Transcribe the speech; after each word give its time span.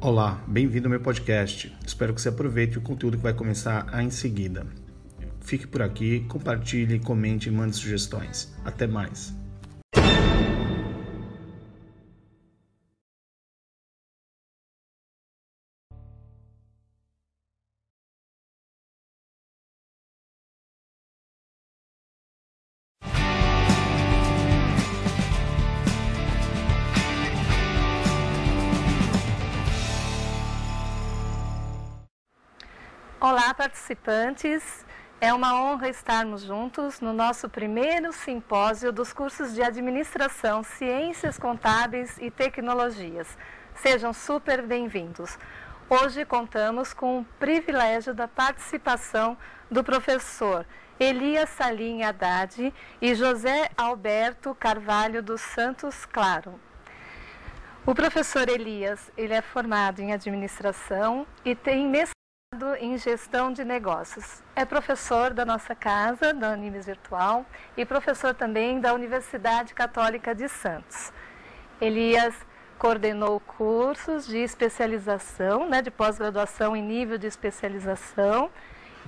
Olá, 0.00 0.40
bem-vindo 0.46 0.86
ao 0.86 0.90
meu 0.90 1.00
podcast. 1.00 1.76
Espero 1.84 2.14
que 2.14 2.22
você 2.22 2.28
aproveite 2.28 2.78
o 2.78 2.80
conteúdo 2.80 3.16
que 3.16 3.22
vai 3.22 3.34
começar 3.34 4.00
em 4.00 4.10
seguida. 4.10 4.64
Fique 5.40 5.66
por 5.66 5.82
aqui, 5.82 6.20
compartilhe, 6.28 7.00
comente 7.00 7.48
e 7.48 7.52
mande 7.52 7.74
sugestões. 7.74 8.54
Até 8.64 8.86
mais. 8.86 9.34
Participantes. 33.88 34.84
É 35.20 35.32
uma 35.32 35.54
honra 35.54 35.88
estarmos 35.88 36.42
juntos 36.42 37.00
no 37.00 37.12
nosso 37.12 37.48
primeiro 37.48 38.12
simpósio 38.12 38.92
dos 38.92 39.12
cursos 39.12 39.54
de 39.54 39.62
Administração, 39.62 40.62
Ciências 40.62 41.38
Contábeis 41.38 42.18
e 42.18 42.30
Tecnologias. 42.30 43.26
Sejam 43.74 44.12
super 44.12 44.62
bem-vindos. 44.62 45.38
Hoje 45.88 46.24
contamos 46.24 46.92
com 46.92 47.20
o 47.20 47.24
privilégio 47.40 48.12
da 48.14 48.28
participação 48.28 49.36
do 49.70 49.82
professor 49.82 50.66
Elias 51.00 51.48
Salim 51.50 52.02
Haddad 52.02 52.72
e 53.00 53.14
José 53.14 53.70
Alberto 53.76 54.54
Carvalho 54.54 55.22
dos 55.22 55.40
Santos 55.40 56.04
Claro. 56.04 56.60
O 57.86 57.94
professor 57.94 58.48
Elias, 58.50 59.10
ele 59.16 59.32
é 59.32 59.40
formado 59.40 60.00
em 60.00 60.12
administração 60.12 61.26
e 61.42 61.54
tem 61.54 61.88
mestrado 61.88 62.17
em 62.80 62.96
gestão 62.96 63.52
de 63.52 63.64
negócios. 63.64 64.42
É 64.54 64.64
professor 64.64 65.32
da 65.32 65.44
nossa 65.44 65.74
casa, 65.74 66.32
da 66.32 66.52
Animes 66.52 66.86
Virtual, 66.86 67.44
e 67.76 67.84
professor 67.84 68.34
também 68.34 68.80
da 68.80 68.94
Universidade 68.94 69.74
Católica 69.74 70.34
de 70.34 70.48
Santos. 70.48 71.12
Elias 71.80 72.34
coordenou 72.78 73.40
cursos 73.40 74.26
de 74.26 74.38
especialização, 74.38 75.68
né, 75.68 75.82
de 75.82 75.90
pós-graduação 75.90 76.76
em 76.76 76.82
nível 76.82 77.18
de 77.18 77.26
especialização, 77.26 78.50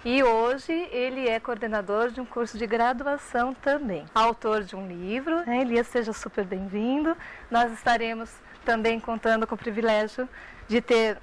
e 0.05 0.23
hoje 0.23 0.73
ele 0.91 1.29
é 1.29 1.39
coordenador 1.39 2.11
de 2.11 2.21
um 2.21 2.25
curso 2.25 2.57
de 2.57 2.67
graduação 2.67 3.55
também. 3.55 4.07
Autor 4.15 4.63
de 4.63 4.75
um 4.75 4.87
livro, 4.87 5.45
né, 5.45 5.61
Elias, 5.61 5.87
seja 5.89 6.13
super 6.13 6.45
bem-vindo. 6.45 7.17
Nós 7.51 7.73
estaremos 7.73 8.31
também 8.65 8.99
contando 8.99 9.47
com 9.47 9.55
o 9.55 9.59
privilégio 9.59 10.29
de 10.69 10.81
ter 10.81 11.19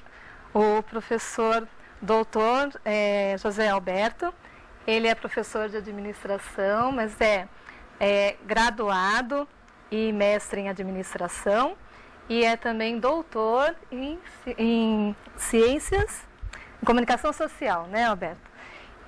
o 0.53 0.81
professor 0.83 1.67
doutor 2.01 2.71
é, 2.85 3.35
José 3.37 3.69
Alberto. 3.69 4.33
Ele 4.85 5.07
é 5.07 5.15
professor 5.15 5.67
de 5.69 5.77
administração, 5.77 6.91
mas 6.91 7.19
é, 7.19 7.47
é 7.99 8.35
graduado 8.45 9.47
e 9.91 10.11
mestre 10.13 10.61
em 10.61 10.69
administração 10.69 11.75
e 12.29 12.43
é 12.43 12.55
também 12.57 12.99
doutor 12.99 13.75
em, 13.91 14.19
em 14.57 15.15
ciências, 15.37 16.25
em 16.81 16.85
comunicação 16.85 17.31
social, 17.31 17.87
né, 17.87 18.05
Alberto? 18.05 18.47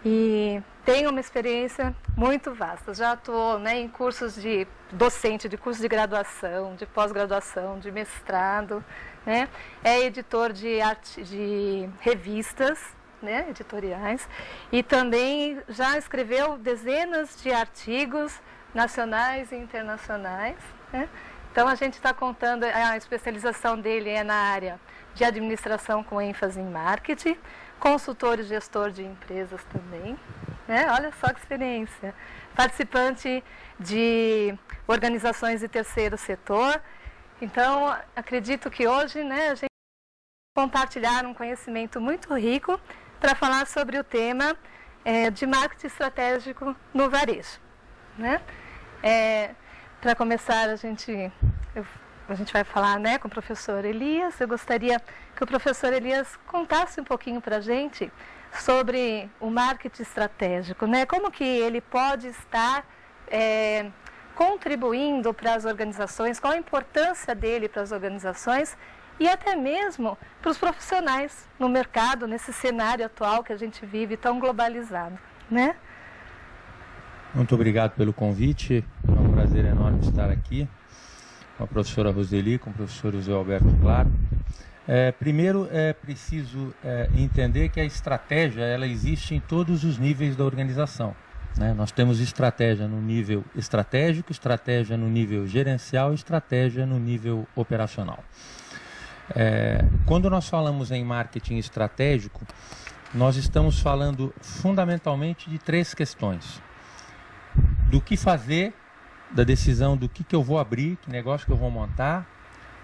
E 0.04 0.62
tem 0.86 1.06
uma 1.08 1.20
experiência 1.20 1.94
muito 2.16 2.54
vasta. 2.54 2.94
Já 2.94 3.12
atuou 3.12 3.60
né, 3.60 3.78
em 3.80 3.90
cursos 3.90 4.36
de 4.36 4.66
docente, 4.92 5.50
de 5.50 5.58
curso 5.58 5.82
de 5.82 5.88
graduação, 5.90 6.76
de 6.76 6.86
pós-graduação, 6.86 7.78
de 7.80 7.92
mestrado, 7.92 8.84
né? 9.30 9.48
É 9.84 10.00
editor 10.00 10.52
de, 10.52 10.80
de 11.24 11.88
revistas, 12.00 12.80
né, 13.22 13.46
editoriais, 13.48 14.28
e 14.72 14.82
também 14.82 15.62
já 15.70 16.00
escreveu 16.00 16.58
dezenas 16.58 17.40
de 17.40 17.52
artigos 17.52 18.34
nacionais 18.74 19.52
e 19.52 19.56
internacionais. 19.56 20.58
Né? 20.92 21.08
Então 21.52 21.68
a 21.68 21.76
gente 21.76 21.94
está 21.94 22.12
contando, 22.12 22.64
a 22.64 22.98
especialização 22.98 23.80
dele 23.80 24.10
é 24.10 24.24
na 24.24 24.34
área 24.34 24.80
de 25.14 25.24
administração 25.24 26.04
com 26.04 26.20
ênfase 26.20 26.60
em 26.60 26.68
marketing, 26.68 27.38
consultor 27.80 28.40
e 28.40 28.44
gestor 28.44 28.90
de 28.90 29.04
empresas 29.04 29.64
também. 29.66 30.18
Né? 30.68 30.88
Olha 30.92 31.14
só 31.22 31.32
que 31.32 31.40
experiência. 31.40 32.16
Participante 32.56 33.44
de 33.80 34.58
organizações 34.88 35.60
de 35.60 35.68
terceiro 35.68 36.18
setor, 36.18 36.82
então, 37.42 37.98
acredito 38.16 38.70
que 38.70 38.88
hoje 38.88 39.24
né, 39.24 39.50
a 39.50 39.56
gente 39.56 39.70
compartilhar 40.56 41.26
um 41.26 41.34
conhecimento 41.34 42.02
muito 42.02 42.34
rico 42.34 42.80
para 43.20 43.36
falar 43.36 43.66
sobre 43.66 43.98
o 43.98 44.04
tema 44.04 44.58
é, 45.06 45.30
de 45.30 45.46
marketing 45.46 45.88
estratégico 45.88 46.76
no 46.94 47.10
varejo. 47.10 47.60
Né? 48.18 48.42
É, 49.02 49.52
para 50.02 50.16
começar, 50.16 50.70
a 50.70 50.76
gente, 50.76 51.12
eu, 51.76 51.86
a 52.28 52.36
gente 52.36 52.52
vai 52.52 52.64
falar 52.64 53.00
né, 53.00 53.18
com 53.18 53.28
o 53.28 53.32
professor 53.32 53.86
Elias. 53.86 54.40
Eu 54.40 54.48
gostaria 54.48 55.02
que 55.36 55.44
o 55.44 55.48
professor 55.48 55.94
Elias 55.94 56.38
contasse 56.48 57.00
um 57.00 57.04
pouquinho 57.04 57.40
para 57.40 57.58
a 57.58 57.62
gente 57.62 58.12
sobre 58.52 59.30
o 59.40 59.50
marketing 59.50 60.02
estratégico, 60.02 60.86
né? 60.86 61.06
Como 61.06 61.30
que 61.32 61.44
ele 61.44 61.82
pode 61.82 62.28
estar 62.28 62.86
é, 63.28 63.92
contribuindo 64.40 65.34
para 65.34 65.56
as 65.56 65.66
organizações, 65.66 66.40
qual 66.40 66.54
a 66.54 66.58
importância 66.58 67.36
dele 67.36 67.68
para 67.68 67.82
as 67.82 67.92
organizações 67.92 68.78
e 69.20 69.28
até 69.28 69.54
mesmo 69.54 70.18
para 70.42 70.50
os 70.50 70.58
profissionais 70.58 71.46
no 71.60 71.68
mercado, 71.68 72.26
nesse 72.26 72.54
cenário 72.54 73.06
atual 73.06 73.44
que 73.44 73.52
a 73.52 73.58
gente 73.58 73.86
vive 73.86 74.16
tão 74.16 74.40
globalizado, 74.40 75.20
né? 75.52 75.76
Muito 77.36 77.54
obrigado 77.54 77.96
pelo 77.96 78.14
convite, 78.14 78.82
é 79.06 79.12
um 79.12 79.34
prazer 79.34 79.66
enorme 79.66 80.00
estar 80.08 80.30
aqui 80.30 80.66
com 81.58 81.66
a 81.66 81.68
professora 81.68 82.10
Roseli, 82.10 82.58
com 82.58 82.70
o 82.70 82.74
professor 82.74 83.12
José 83.12 83.34
Alberto 83.34 83.68
Claro. 83.82 84.10
É, 84.88 85.12
primeiro 85.12 85.68
é 85.70 85.92
preciso 85.92 86.74
é, 86.82 87.10
entender 87.14 87.68
que 87.68 87.82
a 87.82 87.84
estratégia 87.84 88.64
ela 88.64 88.88
existe 88.88 89.36
em 89.36 89.42
todos 89.42 89.84
os 89.84 89.98
níveis 89.98 90.38
da 90.38 90.46
organização. 90.46 91.14
Né? 91.58 91.74
Nós 91.74 91.92
temos 91.92 92.20
estratégia 92.20 92.88
no 92.88 93.02
nível 93.02 93.44
estratégico, 93.56 94.32
estratégia 94.32 94.96
no 94.98 95.08
nível 95.08 95.48
gerencial, 95.48 96.14
estratégia 96.14 96.86
no 96.86 97.00
nível 97.00 97.48
operacional. 97.56 98.24
É, 99.36 99.84
quando 100.06 100.30
nós 100.30 100.48
falamos 100.50 100.92
em 100.92 101.04
marketing 101.04 101.58
estratégico, 101.58 102.46
nós 103.14 103.36
estamos 103.36 103.80
falando 103.80 104.34
fundamentalmente 104.42 105.50
de 105.50 105.60
três 105.60 105.94
questões: 105.94 106.62
do 107.90 108.02
que 108.02 108.18
fazer, 108.18 108.74
da 109.32 109.44
decisão 109.44 109.96
do 109.96 110.10
que, 110.10 110.24
que 110.24 110.36
eu 110.36 110.44
vou 110.44 110.60
abrir, 110.60 110.98
que 111.02 111.12
negócio 111.12 111.46
que 111.46 111.52
eu 111.52 111.58
vou 111.58 111.70
montar, 111.70 112.28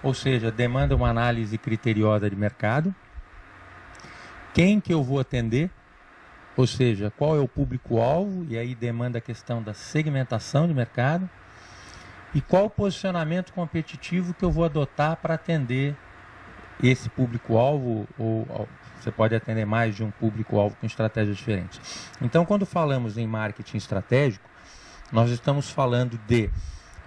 ou 0.03 0.13
seja, 0.13 0.51
demanda 0.51 0.95
uma 0.95 1.09
análise 1.09 1.57
criteriosa 1.57 2.29
de 2.29 2.35
mercado, 2.35 2.93
quem 4.53 4.79
que 4.79 4.93
eu 4.93 5.03
vou 5.03 5.19
atender, 5.19 5.69
ou 6.57 6.65
seja, 6.65 7.11
qual 7.17 7.35
é 7.35 7.39
o 7.39 7.47
público-alvo, 7.47 8.45
e 8.49 8.57
aí 8.57 8.73
demanda 8.73 9.17
a 9.17 9.21
questão 9.21 9.61
da 9.61 9.73
segmentação 9.73 10.67
de 10.67 10.73
mercado, 10.73 11.29
e 12.33 12.41
qual 12.41 12.65
o 12.65 12.69
posicionamento 12.69 13.53
competitivo 13.53 14.33
que 14.33 14.43
eu 14.43 14.51
vou 14.51 14.65
adotar 14.65 15.17
para 15.17 15.35
atender 15.35 15.95
esse 16.83 17.09
público-alvo, 17.09 18.07
ou 18.17 18.67
você 18.99 19.11
pode 19.11 19.35
atender 19.35 19.65
mais 19.65 19.95
de 19.95 20.03
um 20.03 20.11
público-alvo 20.11 20.75
com 20.75 20.85
estratégias 20.85 21.37
diferentes. 21.37 22.09
Então, 22.21 22.45
quando 22.45 22.65
falamos 22.65 23.17
em 23.17 23.27
marketing 23.27 23.77
estratégico, 23.77 24.49
nós 25.11 25.29
estamos 25.29 25.69
falando 25.69 26.19
de 26.27 26.49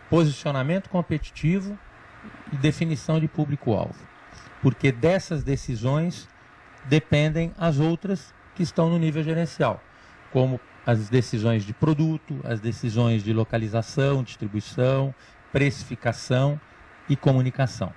posicionamento 0.08 0.88
competitivo 0.88 1.78
e 2.52 2.56
definição 2.56 3.20
de 3.20 3.28
público-alvo, 3.28 4.06
porque 4.62 4.90
dessas 4.90 5.42
decisões 5.42 6.28
dependem 6.86 7.52
as 7.58 7.78
outras 7.78 8.32
que 8.58 8.64
estão 8.64 8.90
no 8.90 8.98
nível 8.98 9.22
gerencial, 9.22 9.80
como 10.32 10.60
as 10.84 11.08
decisões 11.08 11.62
de 11.64 11.72
produto, 11.72 12.40
as 12.42 12.58
decisões 12.58 13.22
de 13.22 13.32
localização, 13.32 14.20
distribuição, 14.24 15.14
precificação 15.52 16.60
e 17.08 17.14
comunicação. 17.14 17.92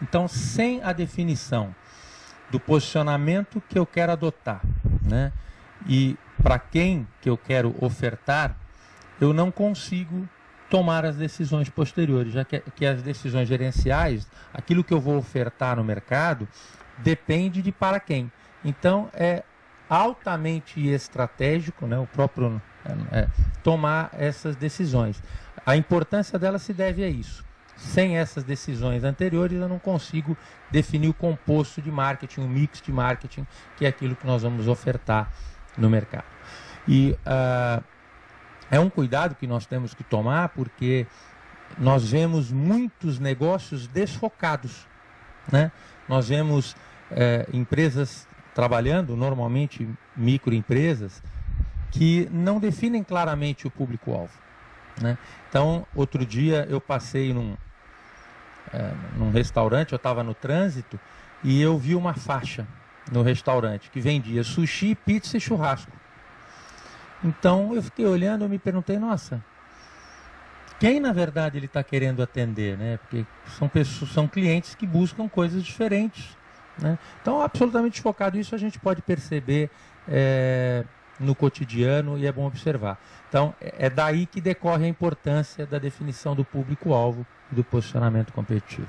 Então, 0.00 0.28
sem 0.28 0.80
a 0.84 0.92
definição 0.92 1.74
do 2.52 2.60
posicionamento 2.60 3.60
que 3.68 3.76
eu 3.76 3.84
quero 3.84 4.12
adotar, 4.12 4.60
né, 5.02 5.32
e 5.88 6.16
para 6.40 6.60
quem 6.60 7.04
que 7.20 7.28
eu 7.28 7.36
quero 7.36 7.74
ofertar, 7.80 8.56
eu 9.20 9.32
não 9.32 9.50
consigo 9.50 10.28
tomar 10.70 11.04
as 11.04 11.16
decisões 11.16 11.68
posteriores, 11.68 12.32
já 12.32 12.44
que, 12.44 12.60
que 12.76 12.86
as 12.86 13.02
decisões 13.02 13.48
gerenciais, 13.48 14.28
aquilo 14.54 14.84
que 14.84 14.94
eu 14.94 15.00
vou 15.00 15.16
ofertar 15.16 15.78
no 15.78 15.82
mercado, 15.82 16.46
depende 16.98 17.60
de 17.60 17.72
para 17.72 17.98
quem. 17.98 18.30
Então, 18.64 19.08
é 19.12 19.42
altamente 19.90 20.88
estratégico, 20.88 21.84
né, 21.84 21.98
o 21.98 22.06
próprio 22.06 22.62
é, 22.84 23.18
é, 23.18 23.28
tomar 23.62 24.10
essas 24.12 24.54
decisões. 24.54 25.20
A 25.66 25.76
importância 25.76 26.38
dela 26.38 26.58
se 26.58 26.72
deve 26.72 27.02
a 27.04 27.08
isso. 27.08 27.44
sem 27.76 28.18
essas 28.18 28.44
decisões 28.44 29.04
anteriores, 29.04 29.58
eu 29.58 29.66
não 29.66 29.78
consigo 29.78 30.36
definir 30.70 31.08
o 31.08 31.14
composto 31.14 31.80
de 31.80 31.90
marketing, 31.90 32.42
o 32.42 32.48
mix 32.48 32.82
de 32.82 32.92
marketing, 32.92 33.46
que 33.78 33.86
é 33.86 33.88
aquilo 33.88 34.14
que 34.14 34.26
nós 34.26 34.42
vamos 34.42 34.68
ofertar 34.68 35.32
no 35.78 35.88
mercado. 35.88 36.26
E 36.86 37.16
uh, 37.24 37.82
é 38.70 38.78
um 38.78 38.90
cuidado 38.90 39.34
que 39.34 39.46
nós 39.46 39.64
temos 39.64 39.94
que 39.94 40.04
tomar, 40.04 40.50
porque 40.50 41.06
nós 41.78 42.10
vemos 42.10 42.52
muitos 42.52 43.18
negócios 43.18 43.86
desfocados. 43.86 44.86
Né? 45.50 45.72
Nós 46.06 46.28
vemos 46.28 46.76
é, 47.10 47.46
empresas 47.52 48.28
trabalhando, 48.54 49.16
normalmente 49.16 49.88
microempresas, 50.16 51.22
que 51.90 52.28
não 52.30 52.58
definem 52.60 53.02
claramente 53.02 53.66
o 53.66 53.70
público-alvo. 53.70 54.32
Né? 55.00 55.16
Então, 55.48 55.86
outro 55.94 56.24
dia 56.24 56.66
eu 56.68 56.80
passei 56.80 57.32
num, 57.32 57.56
é, 58.72 58.92
num 59.16 59.30
restaurante, 59.30 59.92
eu 59.92 59.96
estava 59.96 60.22
no 60.22 60.34
trânsito 60.34 60.98
e 61.42 61.60
eu 61.60 61.78
vi 61.78 61.94
uma 61.94 62.14
faixa 62.14 62.66
no 63.10 63.22
restaurante 63.22 63.90
que 63.90 64.00
vendia 64.00 64.44
sushi, 64.44 64.94
pizza 64.94 65.36
e 65.36 65.40
churrasco. 65.40 65.92
Então 67.24 67.74
eu 67.74 67.82
fiquei 67.82 68.06
olhando 68.06 68.44
e 68.44 68.48
me 68.48 68.58
perguntei, 68.58 68.98
nossa, 68.98 69.42
quem 70.78 71.00
na 71.00 71.12
verdade 71.12 71.58
ele 71.58 71.66
está 71.66 71.82
querendo 71.82 72.22
atender, 72.22 72.78
né? 72.78 72.98
Porque 72.98 73.26
são 73.58 73.68
pessoas, 73.68 74.10
são 74.12 74.26
clientes 74.26 74.74
que 74.74 74.86
buscam 74.86 75.28
coisas 75.28 75.62
diferentes, 75.62 76.36
né? 76.80 76.98
Então 77.20 77.42
absolutamente 77.42 78.00
focado 78.00 78.38
isso 78.38 78.54
a 78.54 78.58
gente 78.58 78.78
pode 78.78 79.02
perceber 79.02 79.70
é, 80.08 80.84
no 81.18 81.34
cotidiano 81.34 82.18
e 82.18 82.26
é 82.26 82.32
bom 82.32 82.46
observar. 82.46 82.98
Então 83.28 83.54
é, 83.60 83.86
é 83.86 83.90
daí 83.90 84.26
que 84.26 84.40
decorre 84.40 84.86
a 84.86 84.88
importância 84.88 85.66
da 85.66 85.78
definição 85.78 86.34
do 86.34 86.44
público-alvo 86.44 87.26
e 87.52 87.54
do 87.54 87.62
posicionamento 87.62 88.32
competitivo. 88.32 88.88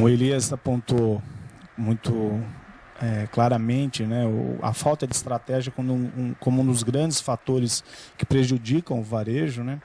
O 0.00 0.08
Elias 0.08 0.52
apontou 0.52 1.22
muito 1.76 2.42
é, 3.00 3.26
claramente 3.30 4.04
né, 4.04 4.24
a 4.60 4.72
falta 4.72 5.06
de 5.06 5.14
estratégia 5.14 5.70
como 5.70 5.94
um, 5.94 6.34
como 6.40 6.62
um 6.62 6.66
dos 6.66 6.82
grandes 6.82 7.20
fatores 7.20 7.84
que 8.16 8.26
prejudicam 8.26 8.98
o 8.98 9.02
varejo. 9.02 9.62
Né? 9.62 9.80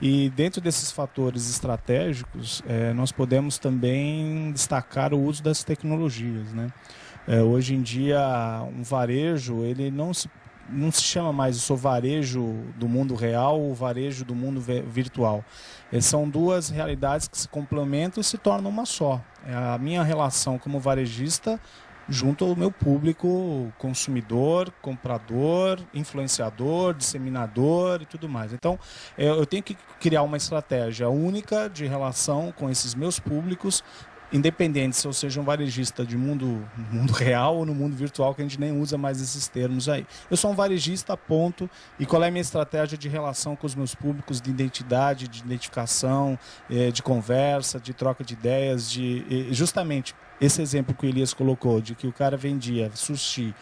E 0.00 0.30
dentro 0.30 0.60
desses 0.60 0.90
fatores 0.90 1.48
estratégicos, 1.48 2.62
é, 2.66 2.92
nós 2.92 3.12
podemos 3.12 3.58
também 3.58 4.50
destacar 4.52 5.14
o 5.14 5.20
uso 5.20 5.42
das 5.42 5.62
tecnologias. 5.62 6.52
Né? 6.52 6.68
É, 7.26 7.42
hoje 7.42 7.74
em 7.74 7.82
dia, 7.82 8.20
um 8.76 8.82
varejo 8.82 9.64
ele 9.64 9.90
não 9.90 10.12
se 10.12 10.28
não 10.68 10.90
se 10.90 11.02
chama 11.02 11.32
mais 11.32 11.70
o 11.70 11.76
varejo 11.76 12.42
do 12.76 12.88
mundo 12.88 13.14
real 13.14 13.60
ou 13.60 13.74
varejo 13.74 14.24
do 14.24 14.34
mundo 14.34 14.60
virtual. 14.60 15.44
É, 15.92 16.00
são 16.00 16.28
duas 16.28 16.68
realidades 16.68 17.28
que 17.28 17.38
se 17.38 17.48
complementam 17.48 18.20
e 18.20 18.24
se 18.24 18.36
tornam 18.36 18.70
uma 18.70 18.84
só. 18.84 19.20
É 19.46 19.54
a 19.54 19.78
minha 19.78 20.02
relação 20.02 20.58
como 20.58 20.80
varejista 20.80 21.60
junto 22.08 22.44
ao 22.44 22.54
meu 22.54 22.70
público 22.70 23.72
consumidor, 23.78 24.72
comprador, 24.80 25.80
influenciador, 25.92 26.94
disseminador 26.94 28.02
e 28.02 28.06
tudo 28.06 28.28
mais. 28.28 28.52
Então, 28.52 28.78
eu 29.18 29.44
tenho 29.44 29.62
que 29.62 29.76
criar 30.00 30.22
uma 30.22 30.36
estratégia 30.36 31.08
única 31.08 31.68
de 31.68 31.86
relação 31.86 32.52
com 32.56 32.70
esses 32.70 32.94
meus 32.94 33.18
públicos 33.18 33.82
independente 34.32 34.96
se 34.96 35.06
eu 35.06 35.12
seja 35.12 35.40
um 35.40 35.44
varejista 35.44 36.04
de 36.04 36.16
mundo, 36.16 36.66
mundo 36.90 37.12
real 37.12 37.56
ou 37.56 37.66
no 37.66 37.74
mundo 37.74 37.94
virtual, 37.94 38.34
que 38.34 38.42
a 38.42 38.44
gente 38.44 38.58
nem 38.58 38.72
usa 38.72 38.98
mais 38.98 39.20
esses 39.20 39.48
termos 39.48 39.88
aí. 39.88 40.06
Eu 40.30 40.36
sou 40.36 40.50
um 40.50 40.54
varejista, 40.54 41.16
ponto. 41.16 41.70
E 41.98 42.06
qual 42.06 42.22
é 42.22 42.28
a 42.28 42.30
minha 42.30 42.42
estratégia 42.42 42.98
de 42.98 43.08
relação 43.08 43.54
com 43.54 43.66
os 43.66 43.74
meus 43.74 43.94
públicos, 43.94 44.40
de 44.40 44.50
identidade, 44.50 45.28
de 45.28 45.40
identificação, 45.40 46.38
eh, 46.70 46.90
de 46.90 47.02
conversa, 47.02 47.78
de 47.78 47.94
troca 47.94 48.24
de 48.24 48.34
ideias, 48.34 48.90
de 48.90 49.48
justamente 49.52 50.14
esse 50.40 50.60
exemplo 50.60 50.94
que 50.94 51.06
o 51.06 51.08
Elias 51.08 51.32
colocou, 51.32 51.80
de 51.80 51.94
que 51.94 52.06
o 52.06 52.12
cara 52.12 52.36
vendia 52.36 52.90
sushi 52.94 53.54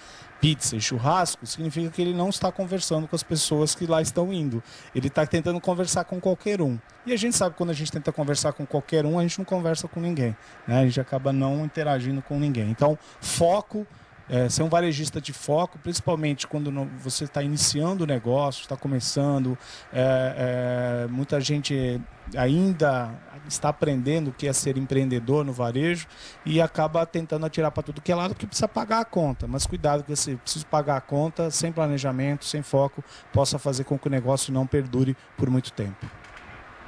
pizza 0.44 0.76
e 0.76 0.80
churrasco, 0.80 1.46
significa 1.46 1.90
que 1.90 2.02
ele 2.02 2.12
não 2.12 2.28
está 2.28 2.52
conversando 2.52 3.08
com 3.08 3.16
as 3.16 3.22
pessoas 3.22 3.74
que 3.74 3.86
lá 3.86 4.02
estão 4.02 4.30
indo. 4.30 4.62
Ele 4.94 5.06
está 5.06 5.24
tentando 5.24 5.58
conversar 5.58 6.04
com 6.04 6.20
qualquer 6.20 6.60
um. 6.60 6.78
E 7.06 7.14
a 7.14 7.16
gente 7.16 7.34
sabe 7.34 7.52
que 7.52 7.56
quando 7.56 7.70
a 7.70 7.74
gente 7.74 7.90
tenta 7.90 8.12
conversar 8.12 8.52
com 8.52 8.66
qualquer 8.66 9.06
um, 9.06 9.18
a 9.18 9.22
gente 9.22 9.38
não 9.38 9.44
conversa 9.46 9.88
com 9.88 10.00
ninguém. 10.00 10.36
Né? 10.68 10.80
A 10.80 10.84
gente 10.84 11.00
acaba 11.00 11.32
não 11.32 11.64
interagindo 11.64 12.20
com 12.20 12.38
ninguém. 12.38 12.68
Então, 12.68 12.98
foco 13.22 13.86
é, 14.28 14.48
ser 14.48 14.62
um 14.62 14.68
varejista 14.68 15.20
de 15.20 15.32
foco, 15.32 15.78
principalmente 15.78 16.46
quando 16.46 16.72
você 16.98 17.24
está 17.24 17.42
iniciando 17.42 18.04
o 18.04 18.06
negócio, 18.06 18.62
está 18.62 18.76
começando, 18.76 19.58
é, 19.92 21.04
é, 21.04 21.06
muita 21.08 21.40
gente 21.40 22.00
ainda 22.36 23.10
está 23.46 23.68
aprendendo 23.68 24.28
o 24.28 24.32
que 24.32 24.48
é 24.48 24.52
ser 24.52 24.78
empreendedor 24.78 25.44
no 25.44 25.52
varejo 25.52 26.06
e 26.44 26.60
acaba 26.60 27.04
tentando 27.04 27.44
atirar 27.44 27.70
para 27.70 27.82
tudo 27.82 28.00
que 28.00 28.10
é 28.10 28.14
lado 28.14 28.30
porque 28.30 28.46
precisa 28.46 28.66
pagar 28.66 29.00
a 29.00 29.04
conta. 29.04 29.46
Mas 29.46 29.66
cuidado 29.66 30.02
que 30.02 30.14
você 30.14 30.36
precisa 30.36 30.64
pagar 30.66 30.96
a 30.96 31.00
conta 31.00 31.50
sem 31.50 31.70
planejamento, 31.70 32.44
sem 32.44 32.62
foco, 32.62 33.04
possa 33.32 33.58
fazer 33.58 33.84
com 33.84 33.98
que 33.98 34.06
o 34.06 34.10
negócio 34.10 34.52
não 34.52 34.66
perdure 34.66 35.16
por 35.36 35.50
muito 35.50 35.72
tempo. 35.72 36.06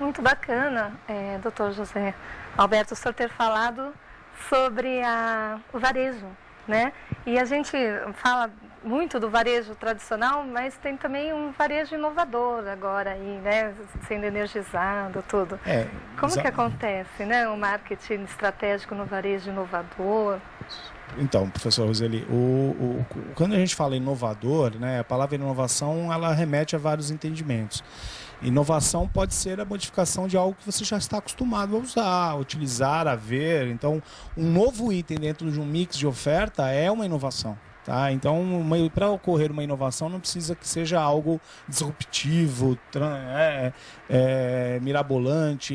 Muito 0.00 0.20
bacana, 0.20 0.92
é, 1.08 1.38
doutor 1.38 1.72
José 1.72 2.14
Alberto, 2.56 2.92
o 2.92 2.96
senhor 2.96 3.14
ter 3.14 3.30
falado 3.30 3.94
sobre 4.48 5.02
a, 5.02 5.58
o 5.72 5.78
varejo 5.78 6.26
né? 6.66 6.92
E 7.24 7.38
a 7.38 7.44
gente 7.44 7.76
fala 8.14 8.50
muito 8.82 9.18
do 9.18 9.28
varejo 9.28 9.74
tradicional, 9.74 10.44
mas 10.44 10.76
tem 10.76 10.96
também 10.96 11.32
um 11.32 11.50
varejo 11.50 11.96
inovador 11.96 12.66
agora 12.68 13.10
aí, 13.10 13.40
né? 13.42 13.74
Sendo 14.06 14.24
energizado, 14.24 15.24
tudo. 15.28 15.58
É, 15.66 15.86
Como 16.18 16.32
que 16.32 16.46
acontece, 16.46 17.24
né? 17.24 17.48
O 17.48 17.56
marketing 17.56 18.22
estratégico 18.22 18.94
no 18.94 19.04
varejo 19.04 19.50
inovador? 19.50 20.38
Então, 21.18 21.48
professor 21.48 21.86
Roseli, 21.86 22.26
o, 22.28 22.34
o, 22.34 23.06
quando 23.34 23.54
a 23.54 23.58
gente 23.58 23.74
fala 23.74 23.96
inovador, 23.96 24.76
né, 24.78 25.00
a 25.00 25.04
palavra 25.04 25.36
inovação 25.36 26.12
ela 26.12 26.32
remete 26.32 26.74
a 26.76 26.78
vários 26.78 27.10
entendimentos. 27.10 27.82
Inovação 28.42 29.08
pode 29.08 29.34
ser 29.34 29.60
a 29.60 29.64
modificação 29.64 30.28
de 30.28 30.36
algo 30.36 30.54
que 30.54 30.66
você 30.66 30.84
já 30.84 30.98
está 30.98 31.18
acostumado 31.18 31.76
a 31.76 31.80
usar, 31.80 32.30
a 32.30 32.34
utilizar, 32.36 33.06
a 33.06 33.14
ver. 33.14 33.68
Então, 33.68 34.02
um 34.36 34.50
novo 34.50 34.92
item 34.92 35.18
dentro 35.18 35.50
de 35.50 35.60
um 35.60 35.64
mix 35.64 35.96
de 35.96 36.06
oferta 36.06 36.68
é 36.68 36.90
uma 36.90 37.06
inovação. 37.06 37.56
Tá? 37.86 38.10
Então, 38.10 38.44
para 38.92 39.08
ocorrer 39.10 39.52
uma 39.52 39.62
inovação, 39.62 40.08
não 40.08 40.18
precisa 40.18 40.56
que 40.56 40.68
seja 40.68 41.00
algo 41.00 41.40
disruptivo, 41.68 42.76
é, 43.32 43.72
é, 44.10 44.80
mirabolante, 44.82 45.72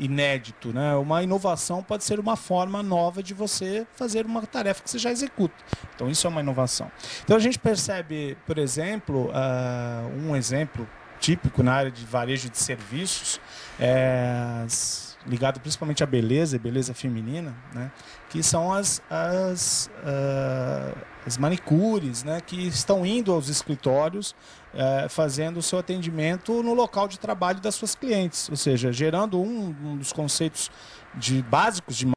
inédito. 0.00 0.72
Né? 0.72 0.94
Uma 0.94 1.22
inovação 1.22 1.82
pode 1.82 2.04
ser 2.04 2.18
uma 2.18 2.36
forma 2.36 2.82
nova 2.82 3.22
de 3.22 3.34
você 3.34 3.86
fazer 3.96 4.24
uma 4.24 4.46
tarefa 4.46 4.82
que 4.82 4.90
você 4.90 4.98
já 4.98 5.10
executa. 5.10 5.54
Então, 5.94 6.08
isso 6.08 6.26
é 6.26 6.30
uma 6.30 6.40
inovação. 6.40 6.90
Então, 7.22 7.36
a 7.36 7.40
gente 7.40 7.58
percebe, 7.58 8.34
por 8.46 8.56
exemplo, 8.56 9.28
uh, 9.28 10.26
um 10.26 10.34
exemplo 10.34 10.88
típico 11.20 11.62
na 11.62 11.72
área 11.72 11.90
de 11.90 12.04
varejo 12.04 12.48
de 12.50 12.58
serviços, 12.58 13.40
é, 13.78 14.66
ligado 15.26 15.60
principalmente 15.60 16.02
à 16.02 16.06
beleza, 16.06 16.58
beleza 16.58 16.94
feminina, 16.94 17.54
né? 17.74 17.90
que 18.30 18.42
são 18.42 18.72
as, 18.72 19.02
as, 19.10 19.90
uh, 20.02 20.96
as 21.26 21.36
manicures, 21.36 22.22
né? 22.22 22.40
que 22.40 22.66
estão 22.66 23.04
indo 23.04 23.32
aos 23.32 23.48
escritórios 23.48 24.34
uh, 24.72 25.08
fazendo 25.08 25.58
o 25.58 25.62
seu 25.62 25.78
atendimento 25.78 26.62
no 26.62 26.74
local 26.74 27.08
de 27.08 27.18
trabalho 27.18 27.60
das 27.60 27.74
suas 27.74 27.94
clientes, 27.94 28.48
ou 28.48 28.56
seja, 28.56 28.92
gerando 28.92 29.40
um, 29.40 29.74
um 29.84 29.96
dos 29.96 30.12
conceitos 30.12 30.70
de 31.14 31.42
básicos 31.42 31.96
de 31.96 32.15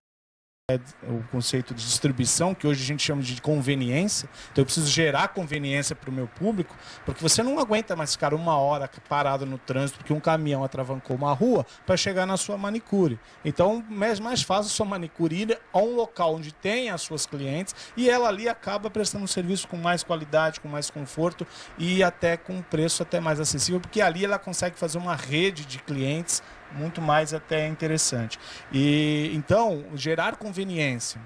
o 1.04 1.24
conceito 1.32 1.74
de 1.74 1.84
distribuição, 1.84 2.54
que 2.54 2.68
hoje 2.68 2.84
a 2.84 2.86
gente 2.86 3.04
chama 3.04 3.22
de 3.22 3.42
conveniência. 3.42 4.30
Então 4.52 4.62
eu 4.62 4.66
preciso 4.66 4.88
gerar 4.88 5.30
conveniência 5.30 5.96
para 5.96 6.10
o 6.10 6.14
meu 6.14 6.28
público, 6.28 6.76
porque 7.06 7.22
você 7.22 7.42
não 7.42 7.60
aguenta 7.60 7.96
mais 7.96 8.12
ficar 8.14 8.34
uma 8.34 8.58
hora 8.58 8.90
parado 9.08 9.46
no 9.46 9.58
trânsito 9.58 10.00
porque 10.00 10.14
um 10.14 10.20
caminhão 10.20 10.64
atravancou 10.64 11.16
uma 11.16 11.34
rua 11.34 11.66
para 11.86 11.98
chegar 11.98 12.26
na 12.26 12.38
sua 12.38 12.58
manicure. 12.58 13.20
Então, 13.44 13.84
mais, 13.90 14.20
mais 14.20 14.42
fácil 14.42 14.72
a 14.72 14.76
sua 14.76 14.86
manicure 14.86 15.42
ir 15.42 15.60
a 15.74 15.80
um 15.80 15.96
local 15.96 16.36
onde 16.36 16.52
tem 16.52 16.90
as 16.90 17.02
suas 17.02 17.26
clientes 17.26 17.76
e 17.96 18.10
ela 18.10 18.28
ali 18.28 18.48
acaba 18.48 18.90
prestando 18.90 19.24
um 19.24 19.28
serviço 19.28 19.68
com 19.68 19.78
mais 19.78 20.04
qualidade, 20.04 20.60
com 20.60 20.68
mais 20.68 20.90
conforto 20.90 21.46
e 21.78 22.04
até 22.04 22.38
com 22.38 22.54
um 22.54 22.62
preço 22.62 23.02
até 23.04 23.20
mais 23.20 23.40
acessível, 23.40 23.80
porque 23.80 24.02
ali 24.02 24.26
ela 24.26 24.38
consegue 24.38 24.78
fazer 24.78 24.98
uma 24.98 25.16
rede 25.16 25.66
de 25.66 25.80
clientes 25.80 26.44
muito 26.72 27.02
mais 27.02 27.34
até 27.34 27.68
interessante. 27.68 28.40
E 28.72 29.32
então, 29.34 29.86
gerar 29.96 30.36
conveniência 30.36 31.20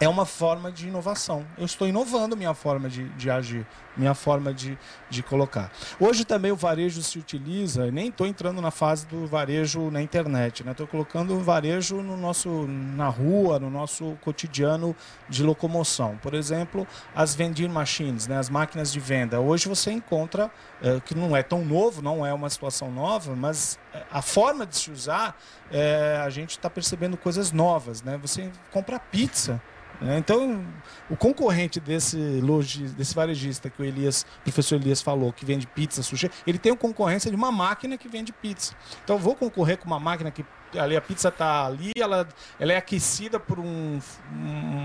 é 0.00 0.08
uma 0.08 0.26
forma 0.26 0.72
de 0.72 0.88
inovação. 0.88 1.46
Eu 1.56 1.64
estou 1.64 1.86
inovando 1.86 2.36
minha 2.36 2.54
forma 2.54 2.88
de, 2.88 3.08
de 3.10 3.30
agir, 3.30 3.66
minha 3.96 4.14
forma 4.14 4.52
de, 4.52 4.78
de 5.10 5.22
colocar. 5.22 5.70
Hoje 6.00 6.24
também 6.24 6.50
o 6.50 6.56
varejo 6.56 7.02
se 7.02 7.18
utiliza, 7.18 7.90
nem 7.90 8.08
estou 8.08 8.26
entrando 8.26 8.60
na 8.60 8.70
fase 8.70 9.06
do 9.06 9.26
varejo 9.26 9.90
na 9.90 10.00
internet, 10.00 10.66
estou 10.66 10.86
né? 10.86 10.90
colocando 10.90 11.34
o 11.34 11.40
varejo 11.40 12.02
no 12.02 12.16
nosso, 12.16 12.66
na 12.66 13.08
rua, 13.08 13.58
no 13.58 13.70
nosso 13.70 14.16
cotidiano 14.22 14.94
de 15.28 15.42
locomoção. 15.42 16.16
Por 16.22 16.34
exemplo, 16.34 16.86
as 17.14 17.34
vending 17.34 17.68
machines, 17.68 18.26
né? 18.26 18.38
as 18.38 18.48
máquinas 18.48 18.92
de 18.92 19.00
venda. 19.00 19.40
Hoje 19.40 19.68
você 19.68 19.90
encontra, 19.90 20.50
é, 20.82 21.00
que 21.00 21.14
não 21.14 21.36
é 21.36 21.42
tão 21.42 21.64
novo, 21.64 22.02
não 22.02 22.24
é 22.24 22.32
uma 22.32 22.50
situação 22.50 22.90
nova, 22.90 23.34
mas 23.34 23.78
é, 23.94 24.02
a 24.10 24.22
forma 24.22 24.66
de 24.66 24.76
se 24.76 24.90
usar, 24.90 25.36
é, 25.70 26.20
a 26.24 26.30
gente 26.30 26.50
está 26.50 26.70
percebendo 26.70 27.16
coisas 27.16 27.52
novas. 27.52 28.02
Né? 28.02 28.18
Você 28.18 28.50
compra 28.70 28.98
pizza? 28.98 29.60
Então, 30.18 30.64
o 31.08 31.16
concorrente 31.16 31.78
desse, 31.78 32.16
logi, 32.16 32.84
desse 32.84 33.14
varejista 33.14 33.70
que 33.70 33.80
o 33.80 33.84
Elias, 33.84 34.26
professor 34.42 34.76
Elias 34.76 35.00
falou, 35.00 35.32
que 35.32 35.44
vende 35.44 35.66
pizza, 35.66 36.02
sushi, 36.02 36.30
ele 36.46 36.58
tem 36.58 36.72
a 36.72 36.76
concorrência 36.76 37.30
de 37.30 37.36
uma 37.36 37.52
máquina 37.52 37.96
que 37.96 38.08
vende 38.08 38.32
pizza. 38.32 38.74
Então, 39.04 39.18
vou 39.18 39.34
concorrer 39.34 39.78
com 39.78 39.86
uma 39.86 40.00
máquina 40.00 40.30
que 40.30 40.44
ali 40.78 40.96
a 40.96 41.00
pizza 41.00 41.28
está 41.28 41.66
ali, 41.66 41.92
ela, 41.96 42.26
ela 42.58 42.72
é 42.72 42.76
aquecida 42.76 43.38
por 43.38 43.58
um, 43.58 44.00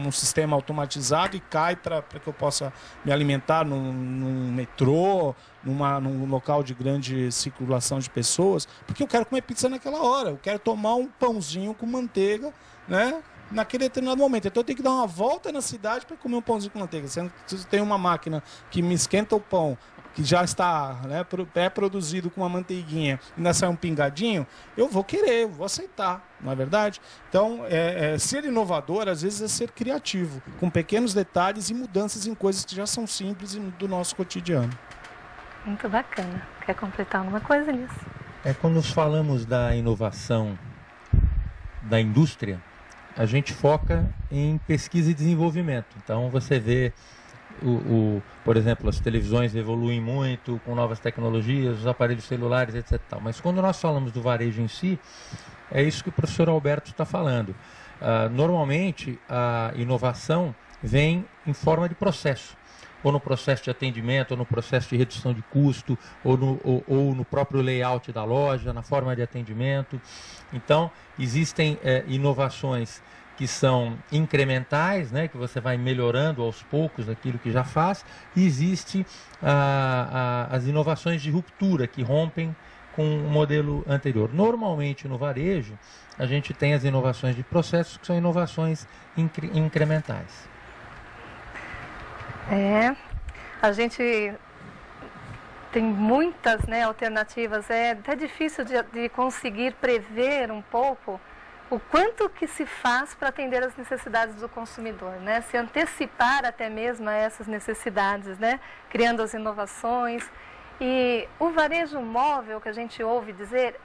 um 0.05 0.11
sistema 0.11 0.55
automatizado 0.55 1.35
e 1.35 1.39
cai 1.39 1.75
para 1.75 2.01
que 2.01 2.27
eu 2.27 2.33
possa 2.33 2.73
me 3.03 3.11
alimentar 3.11 3.65
num, 3.65 3.91
num 3.93 4.51
metrô, 4.51 5.33
numa, 5.63 5.99
num 5.99 6.25
local 6.25 6.63
de 6.63 6.73
grande 6.73 7.31
circulação 7.31 7.99
de 7.99 8.09
pessoas, 8.09 8.67
porque 8.85 9.03
eu 9.03 9.07
quero 9.07 9.25
comer 9.25 9.41
pizza 9.41 9.69
naquela 9.69 10.01
hora, 10.01 10.29
eu 10.29 10.37
quero 10.37 10.59
tomar 10.59 10.95
um 10.95 11.07
pãozinho 11.07 11.73
com 11.73 11.85
manteiga, 11.85 12.53
né? 12.87 13.21
Naquele 13.51 13.85
determinado 13.85 14.19
momento. 14.19 14.47
Então 14.47 14.61
eu 14.61 14.65
tenho 14.65 14.77
que 14.77 14.83
dar 14.83 14.91
uma 14.91 15.07
volta 15.07 15.51
na 15.51 15.61
cidade 15.61 16.05
para 16.05 16.17
comer 16.17 16.35
um 16.35 16.41
pãozinho 16.41 16.71
com 16.71 16.79
manteiga. 16.79 17.07
Se 17.07 17.19
eu 17.19 17.29
tenho 17.69 17.83
uma 17.83 17.97
máquina 17.97 18.43
que 18.69 18.81
me 18.81 18.93
esquenta 18.93 19.35
o 19.35 19.39
pão, 19.39 19.77
que 20.17 20.23
já 20.23 20.43
está 20.43 20.99
né, 21.05 21.23
é 21.53 21.69
produzido 21.69 22.31
com 22.31 22.41
uma 22.41 22.49
manteiguinha 22.49 23.19
e 23.35 23.39
ainda 23.39 23.53
sai 23.53 23.69
um 23.69 23.75
pingadinho, 23.75 24.47
eu 24.75 24.87
vou 24.87 25.03
querer, 25.03 25.45
vou 25.45 25.63
aceitar, 25.63 26.27
não 26.41 26.51
é 26.51 26.55
verdade? 26.55 26.99
Então, 27.29 27.63
é, 27.69 28.13
é, 28.13 28.17
ser 28.17 28.43
inovador 28.43 29.07
às 29.07 29.21
vezes 29.21 29.43
é 29.43 29.47
ser 29.47 29.69
criativo, 29.69 30.41
com 30.59 30.71
pequenos 30.71 31.13
detalhes 31.13 31.69
e 31.69 31.73
mudanças 31.75 32.25
em 32.25 32.33
coisas 32.33 32.65
que 32.65 32.75
já 32.75 32.87
são 32.87 33.05
simples 33.05 33.53
do 33.53 33.87
nosso 33.87 34.15
cotidiano. 34.15 34.71
Muito 35.63 35.87
bacana. 35.87 36.47
Quer 36.65 36.73
completar 36.73 37.21
alguma 37.21 37.39
coisa 37.41 37.71
nisso? 37.71 37.99
É 38.43 38.53
quando 38.55 38.73
nós 38.73 38.89
falamos 38.89 39.45
da 39.45 39.75
inovação 39.75 40.57
da 41.83 42.01
indústria, 42.01 42.59
a 43.17 43.25
gente 43.25 43.51
foca 43.51 44.07
em 44.31 44.57
pesquisa 44.59 45.09
e 45.11 45.13
desenvolvimento. 45.13 45.87
Então 46.03 46.29
você 46.29 46.59
vê, 46.59 46.93
o, 47.61 47.69
o, 47.69 48.23
por 48.45 48.55
exemplo, 48.55 48.87
as 48.87 48.99
televisões 48.99 49.55
evoluem 49.55 49.99
muito 49.99 50.61
com 50.63 50.75
novas 50.75 50.99
tecnologias, 50.99 51.79
os 51.79 51.87
aparelhos 51.87 52.25
celulares, 52.25 52.75
etc. 52.75 52.99
Mas 53.21 53.39
quando 53.41 53.61
nós 53.61 53.79
falamos 53.79 54.11
do 54.11 54.21
varejo 54.21 54.61
em 54.61 54.67
si, 54.67 54.99
é 55.71 55.81
isso 55.81 56.03
que 56.03 56.09
o 56.09 56.13
professor 56.13 56.47
Alberto 56.47 56.91
está 56.91 57.05
falando. 57.05 57.49
Uh, 57.99 58.29
normalmente 58.31 59.19
a 59.27 59.71
inovação 59.75 60.53
vem 60.83 61.25
em 61.45 61.53
forma 61.53 61.89
de 61.89 61.95
processo 61.95 62.56
ou 63.03 63.11
no 63.11 63.19
processo 63.19 63.63
de 63.63 63.69
atendimento, 63.69 64.31
ou 64.31 64.37
no 64.37 64.45
processo 64.45 64.89
de 64.89 64.97
redução 64.97 65.33
de 65.33 65.41
custo, 65.43 65.97
ou 66.23 66.37
no, 66.37 66.59
ou, 66.63 66.83
ou 66.87 67.15
no 67.15 67.23
próprio 67.23 67.61
layout 67.61 68.11
da 68.11 68.23
loja, 68.23 68.73
na 68.73 68.81
forma 68.81 69.15
de 69.15 69.21
atendimento. 69.21 70.01
Então, 70.51 70.91
existem 71.19 71.77
é, 71.83 72.03
inovações 72.07 73.01
que 73.37 73.47
são 73.47 73.97
incrementais, 74.11 75.11
né, 75.11 75.27
que 75.27 75.37
você 75.37 75.61
vai 75.61 75.77
melhorando 75.77 76.41
aos 76.41 76.63
poucos 76.63 77.07
aquilo 77.07 77.37
que 77.37 77.51
já 77.51 77.63
faz, 77.63 78.03
e 78.35 78.43
existe 78.43 79.05
as 80.49 80.65
inovações 80.65 81.21
de 81.21 81.29
ruptura, 81.29 81.85
que 81.85 82.01
rompem 82.01 82.55
com 82.95 83.03
o 83.03 83.29
modelo 83.29 83.85
anterior. 83.87 84.33
Normalmente 84.33 85.07
no 85.07 85.19
varejo, 85.19 85.77
a 86.17 86.25
gente 86.25 86.51
tem 86.51 86.73
as 86.73 86.83
inovações 86.83 87.35
de 87.35 87.43
processos, 87.43 87.97
que 87.97 88.07
são 88.07 88.17
inovações 88.17 88.87
incre 89.15 89.51
incrementais. 89.53 90.49
É, 92.49 92.95
a 93.61 93.71
gente 93.71 94.33
tem 95.71 95.83
muitas 95.83 96.65
né, 96.65 96.83
alternativas, 96.83 97.69
é 97.69 97.91
até 97.91 98.15
difícil 98.15 98.63
de, 98.63 98.81
de 98.83 99.09
conseguir 99.09 99.73
prever 99.73 100.49
um 100.49 100.61
pouco 100.61 101.19
o 101.69 101.77
quanto 101.77 102.29
que 102.29 102.47
se 102.47 102.65
faz 102.65 103.13
para 103.13 103.27
atender 103.27 103.61
as 103.61 103.75
necessidades 103.75 104.35
do 104.35 104.47
consumidor, 104.47 105.17
né? 105.17 105.41
Se 105.41 105.57
antecipar 105.57 106.45
até 106.45 106.69
mesmo 106.69 107.09
a 107.09 107.13
essas 107.13 107.45
necessidades, 107.45 108.39
né? 108.39 108.61
Criando 108.89 109.21
as 109.21 109.33
inovações. 109.33 110.23
E 110.79 111.27
o 111.37 111.49
varejo 111.49 111.99
móvel 111.99 112.61
que 112.61 112.69
a 112.69 112.71
gente 112.71 113.03
ouve 113.03 113.33
dizer 113.33 113.77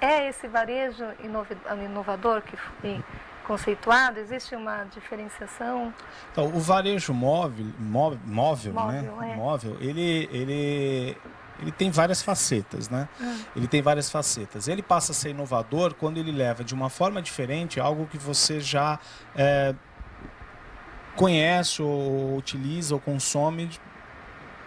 é 0.00 0.28
esse 0.28 0.46
varejo 0.46 1.04
inovador 1.84 2.42
que 2.42 2.56
conceituado? 3.46 4.18
Existe 4.18 4.54
uma 4.54 4.84
diferenciação? 4.84 5.92
Então, 6.32 6.46
o 6.46 6.60
varejo 6.60 7.12
móvel, 7.12 7.66
móvel, 7.78 8.20
móvel, 8.24 8.72
móvel 8.72 9.16
né? 9.16 9.32
É. 9.32 9.36
Móvel, 9.36 9.76
ele, 9.80 10.28
ele 10.32 11.16
ele 11.60 11.70
tem 11.70 11.90
várias 11.90 12.20
facetas, 12.20 12.88
né? 12.88 13.08
Hum. 13.20 13.38
Ele 13.54 13.68
tem 13.68 13.80
várias 13.80 14.10
facetas. 14.10 14.66
Ele 14.66 14.82
passa 14.82 15.12
a 15.12 15.14
ser 15.14 15.30
inovador 15.30 15.94
quando 15.94 16.18
ele 16.18 16.32
leva 16.32 16.64
de 16.64 16.74
uma 16.74 16.90
forma 16.90 17.22
diferente 17.22 17.78
algo 17.78 18.06
que 18.06 18.18
você 18.18 18.60
já 18.60 18.98
é, 19.36 19.74
conhece 21.14 21.80
ou 21.80 22.36
utiliza 22.36 22.94
ou 22.94 23.00
consome 23.00 23.70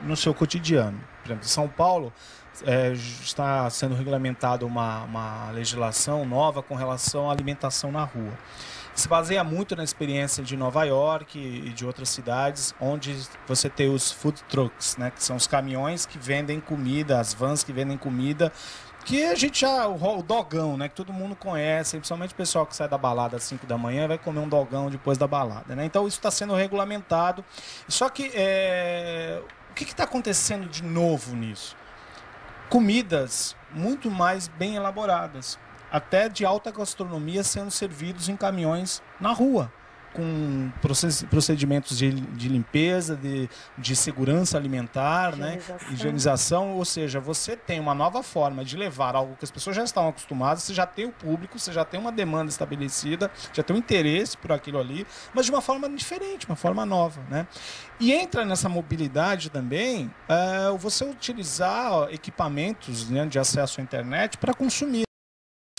no 0.02 0.16
seu 0.16 0.34
cotidiano. 0.34 1.00
Por 1.28 1.34
exemplo, 1.34 1.46
em 1.46 1.50
São 1.50 1.68
Paulo 1.68 2.14
é, 2.66 2.92
está 2.94 3.70
sendo 3.70 3.96
regulamentada 3.96 4.66
uma, 4.66 5.04
uma 5.04 5.52
legislação 5.52 6.26
nova 6.26 6.64
com 6.64 6.74
relação 6.74 7.30
à 7.30 7.34
alimentação 7.34 7.92
na 7.92 8.04
rua 8.04 8.34
se 8.98 9.08
baseia 9.08 9.44
muito 9.44 9.76
na 9.76 9.84
experiência 9.84 10.44
de 10.44 10.58
Nova 10.58 10.84
York 10.84 11.38
e 11.38 11.70
de 11.70 11.86
outras 11.86 12.10
cidades, 12.10 12.74
onde 12.82 13.16
você 13.48 13.70
tem 13.70 13.94
os 13.94 14.12
food 14.12 14.42
trucks, 14.50 14.98
né, 14.98 15.12
que 15.12 15.24
são 15.24 15.36
os 15.36 15.46
caminhões 15.46 16.08
que 16.08 16.18
vendem 16.18 16.60
comida, 16.60 17.20
as 17.20 17.32
vans 17.32 17.64
que 17.64 17.72
vendem 17.72 17.96
comida, 17.96 18.52
que 19.06 19.24
a 19.24 19.36
gente 19.36 19.62
já, 19.62 19.88
o, 19.88 20.24
dogão, 20.24 20.76
né, 20.76 20.90
que 20.90 20.96
todo 20.96 21.14
mundo 21.14 21.36
conhece, 21.36 21.98
principalmente 21.98 22.34
o 22.34 22.36
pessoal 22.36 22.66
que 22.66 22.76
sai 22.76 22.90
da 22.90 22.98
balada 22.98 23.38
às 23.38 23.44
5 23.44 23.68
da 23.68 23.78
manhã 23.78 24.08
vai 24.08 24.18
comer 24.18 24.40
um 24.40 24.50
dogão 24.50 24.90
depois 24.90 25.18
da 25.18 25.28
balada, 25.28 25.76
né? 25.76 25.86
Então 25.86 26.08
isso 26.08 26.18
está 26.18 26.30
sendo 26.30 26.56
regulamentado. 26.56 27.46
Só 27.88 28.10
que 28.10 28.32
é, 28.34 29.42
que 29.78 29.92
está 29.92 30.04
acontecendo 30.04 30.68
de 30.68 30.84
novo 30.84 31.36
nisso? 31.36 31.76
Comidas 32.70 33.56
muito 33.72 34.10
mais 34.10 34.48
bem 34.48 34.76
elaboradas 34.76 35.60
até 35.92 36.28
de 36.28 36.46
alta 36.46 36.72
gastronomia 36.72 37.44
sendo 37.44 37.72
servidos 37.72 38.28
em 38.30 38.36
caminhões 38.36 39.02
na 39.20 39.32
rua, 39.32 39.72
com 40.18 40.72
procedimentos 41.30 41.96
de, 41.96 42.12
de 42.12 42.50
limpeza, 42.50 43.16
de, 43.16 43.48
de 43.78 43.96
segurança 43.96 44.58
alimentar, 44.58 45.36
né? 45.36 45.58
higienização. 45.58 45.88
né? 45.88 45.94
higienização. 45.94 46.72
Ou 46.74 46.84
seja, 46.84 47.20
você 47.20 47.56
tem 47.56 47.80
uma 47.80 47.94
nova 47.94 48.24
forma 48.24 48.66
de 48.66 48.76
levar 48.76 49.16
algo 49.16 49.36
que 49.36 49.46
as 49.46 49.52
pessoas 49.52 49.76
já 49.76 49.84
estão 49.84 50.08
acostumadas, 50.08 50.64
você 50.64 50.74
já 50.74 50.88
tem 50.88 51.06
o 51.06 51.12
público, 51.12 51.60
você 51.60 51.72
já 51.72 51.86
tem 51.86 52.00
uma 52.00 52.12
demanda 52.12 52.50
estabelecida, 52.50 53.30
já 53.54 53.62
tem 53.62 53.76
um 53.76 53.80
interesse 53.80 54.36
por 54.36 54.52
aquilo 54.52 54.80
ali, 54.80 55.06
mas 55.36 55.46
de 55.46 55.52
uma 55.52 55.62
forma 55.62 55.88
diferente, 55.88 56.48
uma 56.48 56.56
forma 56.56 56.84
nova. 56.84 57.22
Né? 57.30 57.48
E 58.00 58.12
entra 58.12 58.44
nessa 58.44 58.68
mobilidade 58.68 59.52
também 59.52 60.12
é, 60.28 60.76
você 60.78 61.06
utilizar 61.06 62.12
equipamentos 62.12 63.08
né, 63.08 63.28
de 63.28 63.38
acesso 63.38 63.80
à 63.80 63.84
internet 63.84 64.38
para 64.38 64.54
consumir 64.54 65.07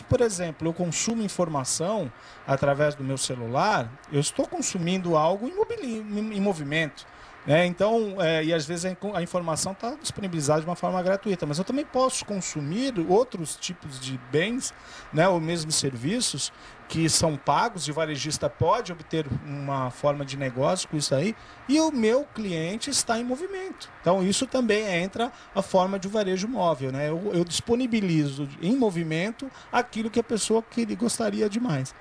por 0.08 0.20
exemplo, 0.20 0.66
eu 0.68 0.72
consumo 0.72 1.22
informação 1.22 2.10
através 2.46 2.94
do 2.94 3.04
meu 3.04 3.18
celular, 3.18 3.90
eu 4.10 4.20
estou 4.20 4.46
consumindo 4.46 5.16
algo 5.16 5.46
em, 5.48 6.40
movimento. 6.40 7.06
Né? 7.46 7.64
Então, 7.66 8.16
é, 8.20 8.44
e 8.44 8.52
às 8.52 8.66
vezes 8.66 8.84
a, 8.84 9.22
informação 9.22 9.72
está 9.72 9.94
disponibilizada 9.94 10.60
de 10.60 10.66
uma 10.66 10.76
forma 10.76 11.02
gratuita, 11.02 11.46
mas 11.46 11.58
eu 11.58 11.64
também 11.64 11.84
posso 11.84 12.24
consumir 12.24 12.94
outros 13.08 13.56
tipos 13.56 13.98
de 13.98 14.18
bens, 14.30 14.74
né, 15.12 15.26
ou 15.28 15.40
mesmo 15.40 15.72
serviços 15.72 16.52
que 16.88 17.08
são 17.08 17.36
pagos 17.36 17.86
e 17.86 17.90
o 17.90 17.94
varejista 17.94 18.48
pode 18.48 18.92
obter 18.92 19.26
uma 19.44 19.90
forma 19.90 20.24
de 20.24 20.36
negócio 20.38 20.88
com 20.88 20.96
isso 20.96 21.14
aí, 21.14 21.36
e 21.68 21.78
o 21.80 21.92
meu 21.92 22.24
cliente 22.34 22.88
está 22.88 23.18
em 23.18 23.24
movimento. 23.24 23.90
Então, 24.00 24.22
isso 24.22 24.46
também 24.46 24.86
entra 24.86 25.30
a 25.54 25.60
forma 25.60 25.98
de 25.98 26.08
varejo 26.08 26.48
móvel. 26.48 26.90
Né? 26.90 27.10
Eu, 27.10 27.30
eu 27.34 27.44
disponibilizo 27.44 28.48
em 28.62 28.74
movimento 28.74 29.50
aquilo 29.70 30.10
que 30.10 30.18
a 30.18 30.24
pessoa 30.24 30.62
que 30.62 30.84
gostaria 30.96 31.48
de 31.48 31.60
mais. 31.60 31.94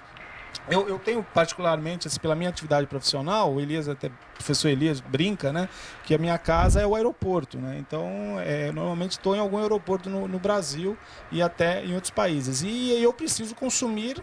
Eu, 0.69 0.87
eu, 0.89 0.99
tenho 0.99 1.23
particularmente, 1.33 2.07
assim, 2.07 2.19
pela 2.19 2.35
minha 2.35 2.49
atividade 2.49 2.87
profissional, 2.87 3.53
o 3.53 3.61
Elias, 3.61 3.87
até 3.87 4.07
o 4.07 4.11
professor 4.33 4.67
Elias 4.67 4.99
brinca, 4.99 5.53
né? 5.53 5.69
Que 6.03 6.13
a 6.13 6.17
minha 6.17 6.37
casa 6.37 6.81
é 6.81 6.85
o 6.85 6.93
aeroporto, 6.93 7.57
né? 7.57 7.77
Então, 7.79 8.37
é, 8.39 8.71
normalmente 8.71 9.11
estou 9.11 9.33
em 9.35 9.39
algum 9.39 9.57
aeroporto 9.57 10.09
no, 10.09 10.27
no, 10.27 10.39
Brasil 10.39 10.97
e 11.31 11.41
até 11.41 11.85
em 11.85 11.95
outros 11.95 12.11
países. 12.11 12.63
E 12.63 13.01
eu 13.01 13.13
preciso 13.13 13.55
consumir 13.55 14.21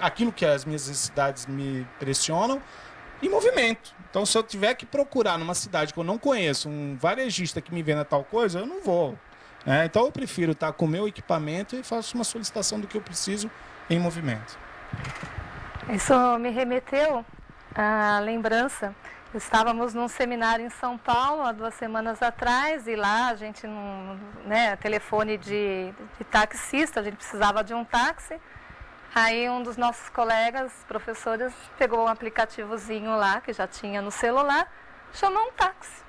aquilo 0.00 0.32
que 0.32 0.46
as 0.46 0.64
minhas 0.64 0.88
necessidades 0.88 1.46
me 1.46 1.86
pressionam 1.98 2.62
em 3.22 3.28
movimento. 3.28 3.94
Então, 4.10 4.24
se 4.24 4.38
eu 4.38 4.42
tiver 4.42 4.74
que 4.74 4.86
procurar 4.86 5.38
numa 5.38 5.54
cidade 5.54 5.92
que 5.92 6.00
eu 6.00 6.04
não 6.04 6.16
conheço 6.16 6.68
um 6.68 6.96
varejista 6.96 7.60
que 7.60 7.74
me 7.74 7.82
venda 7.82 8.04
tal 8.04 8.24
coisa, 8.24 8.60
eu 8.60 8.66
não 8.66 8.80
vou. 8.80 9.18
É, 9.66 9.84
então, 9.84 10.06
eu 10.06 10.12
prefiro 10.12 10.52
estar 10.52 10.72
com 10.72 10.86
o 10.86 10.88
meu 10.88 11.06
equipamento 11.06 11.76
e 11.76 11.82
faço 11.82 12.14
uma 12.14 12.24
solicitação 12.24 12.80
do 12.80 12.86
que 12.86 12.96
eu 12.96 13.02
preciso 13.02 13.50
em 13.90 13.98
movimento. 13.98 14.58
Isso 15.90 16.12
me 16.38 16.50
remeteu 16.50 17.24
à 17.74 18.20
lembrança. 18.20 18.94
Estávamos 19.34 19.94
num 19.94 20.06
seminário 20.06 20.64
em 20.64 20.68
São 20.68 20.98
Paulo 20.98 21.40
há 21.40 21.50
duas 21.50 21.72
semanas 21.74 22.22
atrás 22.22 22.86
e 22.86 22.94
lá 22.94 23.28
a 23.28 23.34
gente, 23.34 23.66
num 23.66 24.18
né, 24.44 24.76
telefone 24.76 25.38
de, 25.38 25.90
de 26.18 26.24
taxista, 26.24 27.00
a 27.00 27.02
gente 27.02 27.16
precisava 27.16 27.64
de 27.64 27.72
um 27.72 27.86
táxi. 27.86 28.38
Aí 29.14 29.48
um 29.48 29.62
dos 29.62 29.78
nossos 29.78 30.10
colegas, 30.10 30.70
professores, 30.86 31.54
pegou 31.78 32.04
um 32.04 32.08
aplicativozinho 32.08 33.16
lá, 33.16 33.40
que 33.40 33.54
já 33.54 33.66
tinha 33.66 34.02
no 34.02 34.10
celular, 34.10 34.70
chamou 35.14 35.42
um 35.42 35.52
táxi. 35.52 36.02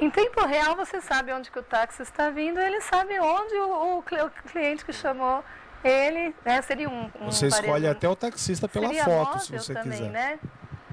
Em 0.00 0.10
tempo 0.10 0.44
real 0.44 0.74
você 0.74 1.00
sabe 1.00 1.32
onde 1.32 1.52
que 1.52 1.58
o 1.60 1.62
táxi 1.62 2.02
está 2.02 2.30
vindo, 2.30 2.58
ele 2.58 2.80
sabe 2.80 3.20
onde 3.20 3.54
o, 3.54 3.68
o, 3.68 3.98
o 3.98 4.30
cliente 4.50 4.84
que 4.84 4.92
chamou 4.92 5.44
ele, 5.84 6.34
né, 6.44 6.62
seria 6.62 6.88
um, 6.88 7.10
um 7.20 7.26
Você 7.26 7.46
escolhe 7.46 7.86
até 7.86 8.08
o 8.08 8.16
taxista 8.16 8.66
pela 8.68 8.88
seria 8.88 9.04
foto, 9.04 9.38
se 9.40 9.52
você 9.52 9.74
também, 9.74 9.98
quiser. 9.98 10.10
Né? 10.10 10.38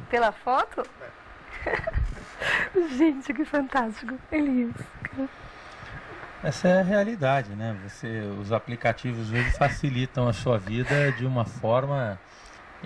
Pela 0.09 0.31
foto? 0.31 0.83
Gente, 2.97 3.33
que 3.33 3.45
fantástico. 3.45 4.17
Elias. 4.31 4.73
Essa 6.43 6.67
é 6.67 6.79
a 6.79 6.83
realidade, 6.83 7.51
né? 7.55 7.77
Você, 7.87 8.21
os 8.39 8.51
aplicativos 8.51 9.31
hoje 9.31 9.51
facilitam 9.51 10.27
a 10.27 10.33
sua 10.33 10.57
vida 10.57 11.11
de 11.11 11.25
uma 11.25 11.45
forma 11.45 12.19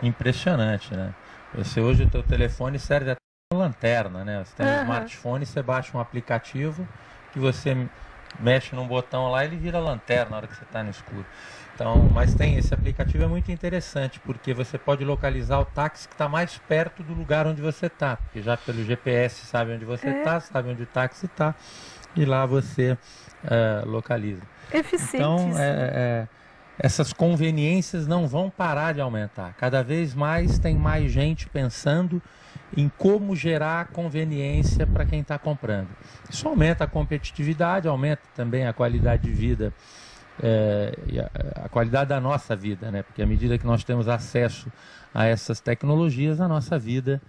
impressionante, 0.03 0.93
né? 0.93 1.13
Você 1.53 1.79
hoje 1.79 2.03
o 2.03 2.09
teu 2.09 2.21
telefone 2.21 2.77
serve 2.77 3.12
até 3.12 3.19
como 3.50 3.62
lanterna, 3.62 4.25
né? 4.25 4.43
Você 4.43 4.55
tem 4.57 4.67
um 4.67 4.81
smartphone, 4.81 5.45
você 5.45 5.63
baixa 5.63 5.97
um 5.97 6.01
aplicativo 6.01 6.85
que 7.31 7.39
você 7.39 7.88
mexe 8.39 8.75
num 8.75 8.85
botão 8.85 9.31
lá, 9.31 9.45
ele 9.45 9.55
vira 9.55 9.79
lanterna 9.79 10.31
na 10.31 10.38
hora 10.38 10.47
que 10.47 10.55
você 10.55 10.63
está 10.63 10.83
no 10.83 10.89
escuro. 10.89 11.25
Então, 11.75 12.10
mas 12.13 12.34
tem 12.34 12.58
esse 12.58 12.74
aplicativo 12.74 13.25
é 13.25 13.27
muito 13.27 13.51
interessante 13.51 14.17
porque 14.22 14.53
você 14.53 14.77
pode 14.77 15.03
localizar 15.03 15.60
o 15.60 15.65
táxi 15.65 16.08
que 16.08 16.13
está 16.13 16.29
mais 16.29 16.58
perto 16.58 17.03
do 17.03 17.13
lugar 17.13 17.46
onde 17.46 17.62
você 17.62 17.88
está, 17.88 18.15
porque 18.15 18.41
já 18.41 18.55
pelo 18.55 18.82
GPS 18.82 19.46
sabe 19.46 19.74
onde 19.74 19.84
você 19.84 20.08
está, 20.08 20.36
é. 20.36 20.39
sabe 20.39 20.70
onde 20.70 20.84
o 20.84 20.86
táxi 20.86 21.25
está 21.25 21.53
e 22.15 22.24
lá 22.24 22.46
você 22.46 22.98
é, 23.44 23.84
localiza. 23.86 24.41
Eficiente. 24.74 25.17
Então, 25.17 25.51
é, 25.58 25.67
é, 25.67 26.27
essas 26.79 27.12
conveniências 27.12 28.08
não 28.08 28.25
vão 28.25 28.50
parar 28.50 28.94
de 28.94 29.01
aumentar. 29.01 29.53
Cada 29.58 29.84
vez 29.84 30.13
mais 30.13 30.58
tem 30.58 30.75
mais 30.75 31.12
gente 31.12 31.50
pensando 31.50 32.22
em 32.75 32.89
como 32.98 33.36
gerar 33.36 33.88
conveniência 33.88 34.88
para 34.88 35.05
quem 35.05 35.20
está 35.20 35.38
comprando. 35.38 35.89
Isso 36.29 36.48
aumenta 36.48 36.86
a 36.86 36.88
competitividade, 36.88 37.86
aumenta 37.86 38.24
também 38.34 38.65
a 38.65 38.72
qualidade 38.72 39.24
de 39.24 39.32
vida 39.32 39.74
é, 40.42 40.94
a, 41.20 41.65
a, 41.65 41.70
qualidade 41.70 42.10
da 42.10 42.20
nossa 42.20 42.56
vida, 42.56 42.92
né? 42.92 43.04
Porque 43.04 43.22
à 43.22 43.25
medida 43.25 43.58
que 43.58 43.65
nós 43.65 43.84
temos 43.84 44.08
acesso 44.08 44.72
a 45.13 45.25
essas 45.25 45.60
tecnologias, 45.60 46.42
a 46.42 46.48
nossa 46.48 46.77
vida 46.77 47.22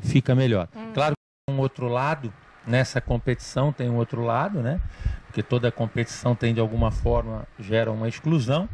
fica 0.00 0.34
melhor. 0.34 0.68
Hum. 0.74 0.92
Claro 0.94 1.12
que 1.12 1.46
tem 1.46 1.56
um 1.56 1.60
outro 1.60 1.88
lado 1.88 2.32
nessa 2.66 3.00
competição 3.00 3.72
tem 3.72 3.90
um 3.90 3.96
outro 3.96 4.22
lado, 4.22 4.60
né? 4.60 4.80
Porque 5.26 5.42
toda 5.42 5.70
competição 5.72 6.34
tem 6.34 6.52
de 6.52 6.60
alguma 6.60 6.90
forma 6.90 7.46
gera 7.58 7.90
uma 7.90 8.08
exclusão, 8.08 8.68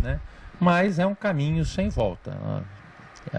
né? 0.00 0.20
Mas 0.60 0.98
é 0.98 1.06
um 1.06 1.14
caminho 1.14 1.64
sem 1.64 1.88
volta. 1.88 2.36
É, 3.32 3.38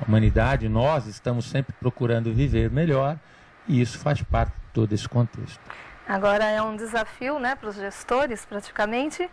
a 0.00 0.04
humanidade, 0.06 0.68
nós 0.68 1.06
estamos 1.06 1.46
sempre 1.46 1.74
procurando 1.80 2.32
viver 2.32 2.70
melhor 2.70 3.18
e 3.66 3.80
isso 3.80 3.98
faz 3.98 4.22
parte 4.22 4.52
de 4.52 4.72
todo 4.72 4.92
esse 4.92 5.08
contexto. 5.08 5.60
Agora 6.08 6.44
é 6.44 6.62
um 6.62 6.76
desafio, 6.76 7.40
né, 7.40 7.56
para 7.56 7.68
os 7.68 7.74
gestores, 7.74 8.44
praticamente, 8.44 9.28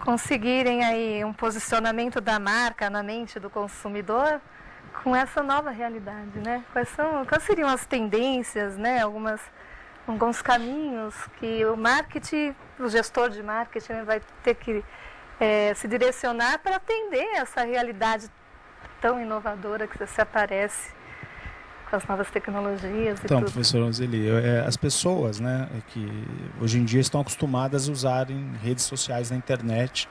conseguirem 0.00 0.84
aí 0.84 1.24
um 1.24 1.32
posicionamento 1.32 2.20
da 2.20 2.38
marca 2.38 2.90
na 2.90 3.02
mente 3.02 3.40
do 3.40 3.48
consumidor 3.48 4.38
com 5.02 5.16
essa 5.16 5.42
nova 5.42 5.70
realidade, 5.70 6.38
né? 6.44 6.62
Quais, 6.72 6.88
são, 6.90 7.24
quais 7.24 7.42
seriam 7.44 7.66
as 7.66 7.86
tendências, 7.86 8.76
né? 8.76 9.00
Algumas, 9.00 9.40
alguns 10.06 10.42
caminhos 10.42 11.14
que 11.38 11.64
o 11.64 11.76
marketing, 11.76 12.54
o 12.78 12.88
gestor 12.88 13.30
de 13.30 13.42
marketing 13.42 14.02
vai 14.04 14.20
ter 14.42 14.54
que 14.54 14.84
é, 15.40 15.72
se 15.74 15.88
direcionar 15.88 16.58
para 16.58 16.76
atender 16.76 17.26
essa 17.36 17.62
realidade 17.62 18.30
tão 19.00 19.18
inovadora 19.18 19.86
que 19.86 20.06
se 20.06 20.20
aparece 20.20 20.97
com 21.88 21.96
as 21.96 22.06
novas 22.06 22.30
tecnologias 22.30 23.18
então, 23.24 23.38
tudo. 23.38 23.52
professor 23.52 23.82
Anzeli, 23.82 24.28
é, 24.28 24.64
as 24.66 24.76
pessoas, 24.76 25.40
né, 25.40 25.68
que 25.88 26.06
hoje 26.60 26.78
em 26.78 26.84
dia 26.84 27.00
estão 27.00 27.20
acostumadas 27.20 27.88
a 27.88 27.92
usarem 27.92 28.52
redes 28.62 28.84
sociais 28.84 29.30
na 29.30 29.36
internet 29.36 30.08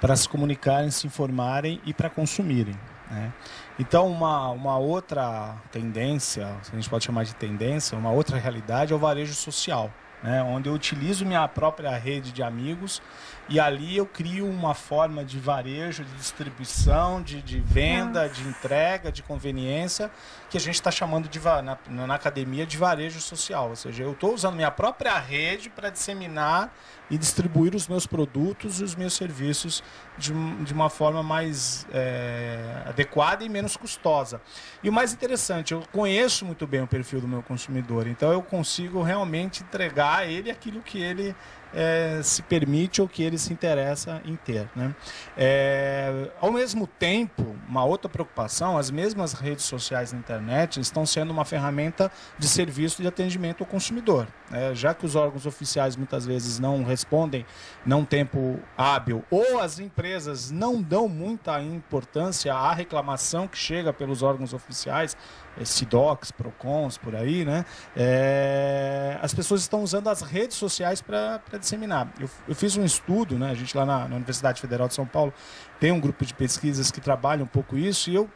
para 0.00 0.14
se 0.16 0.28
comunicarem, 0.28 0.90
se 0.90 1.06
informarem 1.06 1.80
e 1.84 1.94
para 1.94 2.10
consumirem. 2.10 2.76
Né? 3.10 3.32
Então, 3.78 4.08
uma, 4.08 4.50
uma 4.50 4.76
outra 4.76 5.54
tendência, 5.70 6.48
se 6.62 6.72
a 6.72 6.74
gente 6.74 6.90
pode 6.90 7.04
chamar 7.04 7.24
de 7.24 7.34
tendência, 7.34 7.96
uma 7.96 8.10
outra 8.10 8.36
realidade 8.38 8.92
é 8.92 8.96
o 8.96 8.98
varejo 8.98 9.34
social, 9.34 9.90
né? 10.22 10.42
onde 10.42 10.68
eu 10.68 10.74
utilizo 10.74 11.24
minha 11.24 11.46
própria 11.46 11.96
rede 11.96 12.32
de 12.32 12.42
amigos 12.42 13.00
e 13.48 13.60
ali 13.60 13.96
eu 13.96 14.06
crio 14.06 14.48
uma 14.48 14.74
forma 14.74 15.24
de 15.24 15.38
varejo, 15.38 16.04
de 16.04 16.12
distribuição, 16.16 17.22
de, 17.22 17.40
de 17.40 17.60
venda, 17.60 18.22
Nossa. 18.22 18.34
de 18.34 18.48
entrega, 18.48 19.12
de 19.12 19.22
conveniência, 19.22 20.10
que 20.56 20.58
a 20.58 20.60
gente 20.60 20.76
está 20.76 20.90
chamando 20.90 21.28
de, 21.28 21.38
na, 21.38 21.78
na 22.06 22.14
academia 22.14 22.64
de 22.64 22.78
varejo 22.78 23.20
social. 23.20 23.68
Ou 23.68 23.76
seja, 23.76 24.02
eu 24.02 24.12
estou 24.12 24.32
usando 24.32 24.54
minha 24.54 24.70
própria 24.70 25.18
rede 25.18 25.68
para 25.68 25.90
disseminar 25.90 26.72
e 27.10 27.18
distribuir 27.18 27.74
os 27.74 27.86
meus 27.86 28.06
produtos 28.06 28.80
e 28.80 28.84
os 28.84 28.94
meus 28.94 29.12
serviços 29.12 29.84
de, 30.16 30.32
de 30.64 30.72
uma 30.72 30.88
forma 30.88 31.22
mais 31.22 31.86
é, 31.92 32.82
adequada 32.86 33.44
e 33.44 33.48
menos 33.50 33.76
custosa. 33.76 34.40
E 34.82 34.88
o 34.88 34.92
mais 34.92 35.12
interessante, 35.12 35.72
eu 35.72 35.82
conheço 35.92 36.46
muito 36.46 36.66
bem 36.66 36.80
o 36.80 36.86
perfil 36.86 37.20
do 37.20 37.28
meu 37.28 37.42
consumidor, 37.42 38.06
então 38.06 38.32
eu 38.32 38.42
consigo 38.42 39.02
realmente 39.02 39.62
entregar 39.62 40.20
a 40.20 40.26
ele 40.26 40.50
aquilo 40.50 40.80
que 40.80 40.98
ele 40.98 41.36
é, 41.72 42.20
se 42.22 42.42
permite 42.42 43.02
ou 43.02 43.08
que 43.08 43.22
ele 43.22 43.38
se 43.38 43.52
interessa 43.52 44.20
em 44.24 44.34
ter. 44.34 44.68
Né? 44.74 44.94
É, 45.36 46.30
ao 46.40 46.50
mesmo 46.50 46.86
tempo, 46.86 47.56
uma 47.68 47.84
outra 47.84 48.08
preocupação, 48.08 48.78
as 48.78 48.90
mesmas 48.90 49.32
redes 49.32 49.64
sociais 49.64 50.12
na 50.12 50.18
internet 50.18 50.45
estão 50.76 51.04
sendo 51.04 51.30
uma 51.30 51.44
ferramenta 51.44 52.10
de 52.38 52.48
serviço 52.48 53.02
de 53.02 53.08
atendimento 53.08 53.62
ao 53.62 53.66
consumidor. 53.66 54.26
Né? 54.50 54.74
Já 54.74 54.94
que 54.94 55.04
os 55.04 55.14
órgãos 55.14 55.46
oficiais 55.46 55.96
muitas 55.96 56.26
vezes 56.26 56.58
não 56.58 56.84
respondem 56.84 57.44
num 57.84 58.04
tempo 58.04 58.60
hábil 58.76 59.24
ou 59.30 59.60
as 59.60 59.78
empresas 59.78 60.50
não 60.50 60.80
dão 60.80 61.08
muita 61.08 61.60
importância 61.62 62.54
à 62.54 62.72
reclamação 62.72 63.48
que 63.48 63.58
chega 63.58 63.92
pelos 63.92 64.22
órgãos 64.22 64.52
oficiais, 64.52 65.16
SIDOCs, 65.64 66.30
PROCONs, 66.30 66.98
por 66.98 67.14
aí, 67.14 67.44
né? 67.44 67.64
É, 67.96 69.18
as 69.22 69.32
pessoas 69.32 69.62
estão 69.62 69.82
usando 69.82 70.08
as 70.08 70.20
redes 70.20 70.56
sociais 70.56 71.00
para 71.00 71.40
disseminar. 71.58 72.12
Eu, 72.20 72.28
eu, 72.48 72.54
fiz 72.54 72.76
um 72.76 72.84
estudo, 72.84 73.38
né? 73.38 73.50
A 73.50 73.54
gente 73.54 73.76
lá 73.76 73.86
na, 73.86 74.08
na, 74.08 74.16
Universidade 74.16 74.60
Federal 74.60 74.88
de 74.88 74.94
São 74.94 75.06
Paulo 75.06 75.32
tem 75.80 75.92
um 75.92 76.00
grupo 76.00 76.24
de 76.24 76.34
pesquisas 76.34 76.90
que 76.90 77.00
trabalha 77.00 77.42
um 77.42 77.46
pouco 77.46 77.76
isso, 77.76 78.10
e 78.10 78.14
eu, 78.14 78.28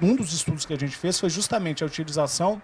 um 0.00 0.14
dos 0.16 0.32
estudos 0.32 0.64
que 0.66 0.72
a 0.72 0.78
gente 0.78 0.96
fez 0.96 1.18
foi 1.18 1.30
justamente 1.30 1.82
a 1.82 1.86
utilização 1.86 2.60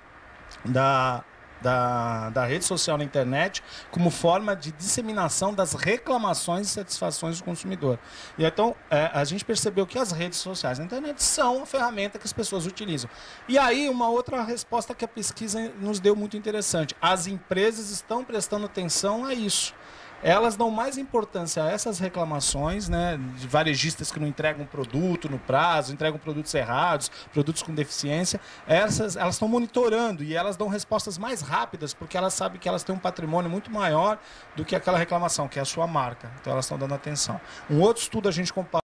da 0.65 1.25
da, 1.61 2.31
da 2.31 2.45
rede 2.45 2.65
social 2.65 2.97
na 2.97 3.05
internet 3.05 3.63
como 3.91 4.11
forma 4.11 4.57
de 4.57 4.73
disseminação 4.73 5.55
das 5.55 5.75
reclamações 5.75 6.69
e 6.69 6.71
satisfações 6.71 7.39
do 7.39 7.45
consumidor. 7.45 7.99
E 8.39 8.45
então 8.45 8.75
é, 8.91 9.11
a 9.13 9.25
gente 9.25 9.45
percebeu 9.45 9.87
que 9.87 9.99
as 9.99 10.13
redes 10.13 10.39
sociais 10.39 10.79
na 10.79 10.85
internet 10.85 11.23
são 11.23 11.63
a 11.63 11.67
ferramenta 11.67 12.19
que 12.19 12.27
as 12.27 12.33
pessoas 12.33 12.67
utilizam. 12.67 13.09
E 13.49 13.59
aí 13.59 13.89
uma 13.89 14.09
outra 14.09 14.43
resposta 14.43 14.95
que 14.95 15.05
a 15.05 15.09
pesquisa 15.09 15.73
nos 15.81 16.01
deu 16.01 16.17
muito 16.17 16.37
interessante. 16.37 16.97
As 17.01 17.27
empresas 17.27 17.91
estão 17.91 18.25
prestando 18.25 18.67
atenção 18.67 19.25
a 19.25 19.35
isso 19.35 19.75
elas 20.23 20.57
dão 20.57 20.71
mais 20.71 20.99
importância 20.99 21.65
a 21.65 21.71
essas 21.71 21.99
reclamações, 21.99 22.89
né, 22.89 23.19
de 23.37 23.47
varejistas 23.47 24.11
que 24.13 24.21
não 24.21 24.27
entregam 24.27 24.67
produto 24.67 25.29
no 25.29 25.39
prazo, 25.39 25.93
entregam 25.93 26.19
produtos 26.19 26.55
errados, 26.55 27.11
produtos 27.33 27.63
com 27.63 27.75
deficiência. 27.75 28.41
Essas, 28.67 29.17
elas 29.17 29.35
estão 29.37 29.49
monitorando 29.49 30.23
e 30.23 30.35
elas 30.35 30.57
dão 30.57 30.69
respostas 30.69 31.19
mais 31.19 31.41
rápidas, 31.41 31.95
porque 31.95 32.17
elas 32.17 32.35
sabem 32.35 32.61
que 32.61 32.69
elas 32.69 32.83
têm 32.83 32.95
um 32.95 32.99
patrimônio 32.99 33.51
muito 33.51 33.71
maior 33.71 34.19
do 34.57 34.65
que 34.65 34.77
aquela 34.77 34.99
reclamação, 34.99 35.49
que 35.49 35.59
é 35.59 35.63
a 35.63 35.65
sua 35.65 35.87
marca. 35.87 36.31
Então 36.41 36.53
elas 36.53 36.65
estão 36.65 36.79
dando 36.79 36.95
atenção. 36.95 37.41
Um 37.69 37.81
outro 37.81 38.03
estudo 38.03 38.29
a 38.29 38.33
gente 38.33 38.53
comparou 38.53 38.81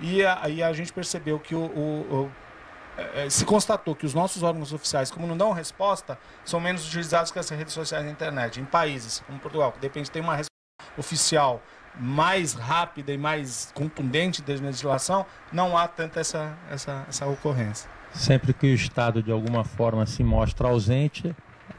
e 0.00 0.24
aí 0.24 0.62
a 0.62 0.72
gente 0.72 0.92
percebeu 0.92 1.38
que 1.38 1.54
o, 1.54 1.64
o, 1.64 2.24
o 2.24 2.32
se 3.28 3.44
constatou 3.44 3.94
que 3.94 4.06
os 4.06 4.14
nossos 4.14 4.42
órgãos 4.42 4.72
oficiais, 4.72 5.10
como 5.10 5.26
não 5.26 5.36
dão 5.36 5.52
resposta, 5.52 6.18
são 6.44 6.60
menos 6.60 6.86
utilizados 6.86 7.30
que 7.30 7.38
as 7.38 7.48
redes 7.48 7.72
sociais 7.72 8.04
na 8.04 8.10
internet. 8.10 8.60
Em 8.60 8.64
países 8.64 9.22
como 9.26 9.38
Portugal, 9.38 9.72
que 9.72 9.78
depende 9.78 10.10
tem 10.10 10.22
uma 10.22 10.36
resposta 10.36 10.52
oficial 10.98 11.62
mais 11.98 12.54
rápida 12.54 13.12
e 13.12 13.18
mais 13.18 13.70
contundente 13.74 14.42
da 14.42 14.54
legislação, 14.54 15.26
não 15.52 15.76
há 15.76 15.86
tanta 15.86 16.20
essa, 16.20 16.56
essa, 16.70 17.04
essa 17.08 17.26
ocorrência. 17.26 17.88
sempre 18.14 18.52
que 18.52 18.66
o 18.66 18.74
Estado 18.74 19.22
de 19.22 19.30
alguma 19.30 19.64
forma 19.64 20.06
se 20.06 20.22
mostra 20.22 20.68
ausente, 20.68 21.34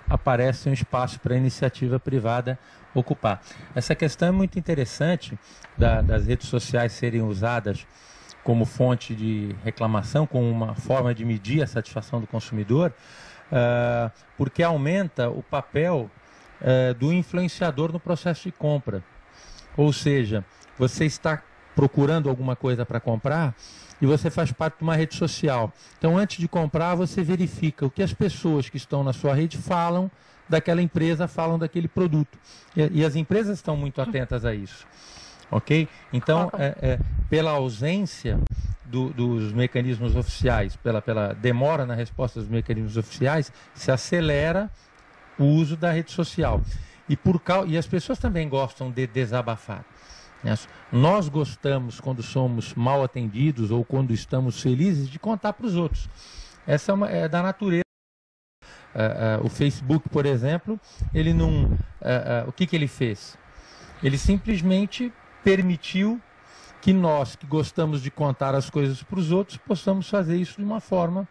aparece 0.10 0.70
um 0.70 0.74
espaço 0.74 1.20
para 1.20 1.34
a 1.34 1.38
iniciativa 1.38 2.00
privada 2.00 2.60
ocupar. 2.94 3.42
Essa 3.74 3.96
questão 3.96 4.28
é 4.28 4.32
muito 4.32 4.60
interessante 4.60 5.38
da, 5.78 6.02
das 6.02 6.28
redes 6.28 6.48
sociais 6.48 6.92
serem 6.94 7.22
usadas 7.22 7.86
como 8.44 8.66
fonte 8.66 9.16
de 9.16 9.56
reclamação, 9.64 10.28
como 10.28 10.50
uma 10.50 10.76
forma 10.76 11.14
de 11.14 11.24
medir 11.24 11.64
a 11.64 11.68
satisfação 11.68 12.20
do 12.20 12.28
consumidor, 12.28 12.94
uh, 13.52 14.12
porque 14.38 14.62
aumenta 14.62 15.30
o 15.30 15.42
papel 15.42 16.10
uh, 16.62 16.94
do 16.96 17.14
influenciador 17.14 17.92
no 17.92 18.00
processo 18.00 18.44
de 18.44 18.52
compra. 18.52 19.04
Ou 19.78 19.92
seja, 19.94 20.44
você 20.78 21.06
está 21.06 21.42
procurando 21.76 22.30
alguma 22.30 22.56
coisa 22.56 22.86
para 22.86 23.00
comprar 23.00 23.56
e 24.02 24.06
você 24.06 24.30
faz 24.30 24.52
parte 24.52 24.78
de 24.78 24.84
uma 24.84 24.96
rede 24.96 25.16
social. 25.16 25.72
Então, 25.98 26.18
antes 26.18 26.38
de 26.38 26.48
comprar, 26.48 26.96
você 26.96 27.24
verifica 27.24 27.86
o 27.86 27.90
que 27.90 28.04
as 28.04 28.14
pessoas 28.14 28.70
que 28.70 28.78
estão 28.78 29.04
na 29.04 29.14
sua 29.14 29.34
rede 29.34 29.58
falam 29.58 30.12
daquela 30.48 30.82
empresa, 30.82 31.28
falam 31.28 31.58
daquele 31.58 31.88
produto. 31.88 32.38
E, 32.76 33.00
e 33.00 33.06
as 33.06 33.16
empresas 33.16 33.58
estão 33.58 33.78
muito 33.78 34.02
atentas 34.02 34.46
a 34.46 34.54
isso. 34.54 34.86
Ok? 35.54 35.88
Então, 36.12 36.50
é, 36.58 36.76
é, 36.82 37.00
pela 37.30 37.52
ausência 37.52 38.40
do, 38.86 39.12
dos 39.12 39.54
mecanismos 39.54 40.16
oficiais, 40.16 40.76
pela, 40.76 41.00
pela 41.00 41.34
demora 41.34 41.86
na 41.86 41.94
resposta 41.94 42.40
dos 42.40 42.50
mecanismos 42.50 42.98
oficiais, 42.98 43.54
se 43.76 43.92
acelera 43.92 44.68
o 45.38 45.44
uso 45.44 45.78
da 45.78 45.92
rede 45.92 46.12
social. 46.12 46.60
E, 47.08 47.16
por, 47.16 47.40
e 47.68 47.78
as 47.78 47.86
pessoas 47.86 48.18
também 48.18 48.50
gostam 48.50 48.90
de 48.90 49.06
desabafar. 49.06 49.86
Né? 50.44 50.58
Nós 50.92 51.30
gostamos, 51.30 52.00
quando 52.00 52.24
somos 52.24 52.74
mal 52.74 53.04
atendidos 53.04 53.70
ou 53.70 53.86
quando 53.86 54.12
estamos 54.12 54.60
felizes, 54.60 55.08
de 55.08 55.20
contar 55.20 55.54
para 55.54 55.68
os 55.68 55.76
outros. 55.76 56.10
Essa 56.66 56.92
é, 56.92 56.96
uma, 56.96 57.10
é 57.12 57.28
da 57.28 57.44
natureza. 57.44 57.84
Uh, 58.96 59.44
uh, 59.44 59.46
o 59.46 59.50
Facebook, 59.50 60.10
por 60.10 60.26
exemplo, 60.26 60.80
ele 61.14 61.32
não. 61.32 61.66
Uh, 61.66 62.48
o 62.48 62.52
que, 62.52 62.66
que 62.66 62.76
ele 62.76 62.88
fez? 62.88 63.38
Ele 64.02 64.18
simplesmente 64.18 65.12
permitiu 65.44 66.22
que 66.82 66.92
nós, 66.92 67.36
que 67.36 67.46
gostamos 67.46 68.02
de 68.02 68.12
contar 68.12 68.54
as 68.56 68.70
coisas 68.70 69.02
para 69.02 69.20
os 69.20 69.32
outros, 69.32 69.58
possamos 69.58 70.10
fazer 70.10 70.38
isso 70.38 70.58
de 70.58 70.64
uma 70.64 70.82
forma 70.82 71.28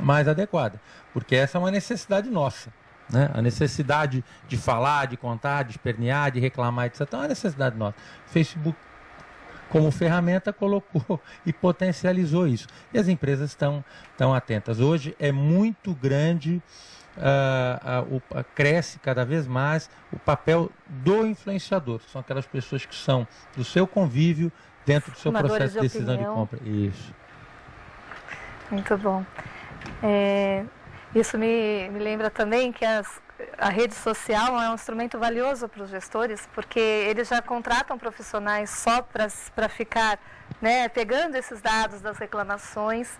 mais 0.00 0.28
adequada. 0.28 0.80
Porque 1.12 1.34
essa 1.34 1.58
é 1.58 1.60
uma 1.60 1.70
necessidade 1.70 2.30
nossa. 2.30 2.72
Né? 3.10 3.30
A 3.34 3.42
necessidade 3.42 4.24
de 4.48 4.56
falar, 4.56 5.06
de 5.06 5.16
contar, 5.16 5.64
de 5.64 5.72
espernear, 5.72 6.30
de 6.30 6.40
reclamar, 6.40 6.86
etc. 6.86 7.00
É 7.12 7.16
uma 7.16 7.28
necessidade 7.28 7.76
nossa. 7.76 7.96
Facebook, 8.26 8.78
como 9.68 9.90
ferramenta, 9.90 10.52
colocou 10.52 11.20
e 11.44 11.52
potencializou 11.52 12.46
isso. 12.46 12.66
E 12.92 12.98
as 12.98 13.08
empresas 13.08 13.50
estão, 13.50 13.84
estão 14.12 14.32
atentas. 14.32 14.80
Hoje 14.80 15.16
é 15.18 15.32
muito 15.32 15.94
grande, 15.94 16.62
uh, 17.16 18.04
uh, 18.04 18.16
uh, 18.16 18.44
cresce 18.54 18.98
cada 18.98 19.24
vez 19.24 19.46
mais 19.46 19.90
o 20.12 20.18
papel 20.18 20.70
do 20.86 21.26
influenciador. 21.26 22.00
São 22.10 22.20
aquelas 22.20 22.46
pessoas 22.46 22.84
que 22.84 22.94
são 22.94 23.26
do 23.56 23.64
seu 23.64 23.86
convívio 23.86 24.52
dentro 24.84 25.10
do 25.12 25.18
seu 25.18 25.32
processo 25.32 25.74
de, 25.74 25.80
de 25.80 25.80
decisão 25.80 26.16
de 26.16 26.24
compra. 26.24 26.60
Isso. 26.64 27.14
Muito 28.70 28.96
bom. 28.98 29.24
É, 30.02 30.64
isso 31.14 31.38
me, 31.38 31.88
me 31.90 31.98
lembra 31.98 32.30
também 32.30 32.72
que 32.72 32.84
as, 32.84 33.20
a 33.58 33.68
rede 33.68 33.94
social 33.94 34.60
é 34.60 34.70
um 34.70 34.74
instrumento 34.74 35.18
valioso 35.18 35.68
para 35.68 35.82
os 35.82 35.90
gestores, 35.90 36.48
porque 36.54 36.80
eles 36.80 37.28
já 37.28 37.40
contratam 37.42 37.98
profissionais 37.98 38.70
só 38.70 39.02
para 39.02 39.68
ficar 39.68 40.18
né, 40.60 40.88
pegando 40.88 41.36
esses 41.36 41.60
dados 41.60 42.00
das 42.00 42.18
reclamações 42.18 43.18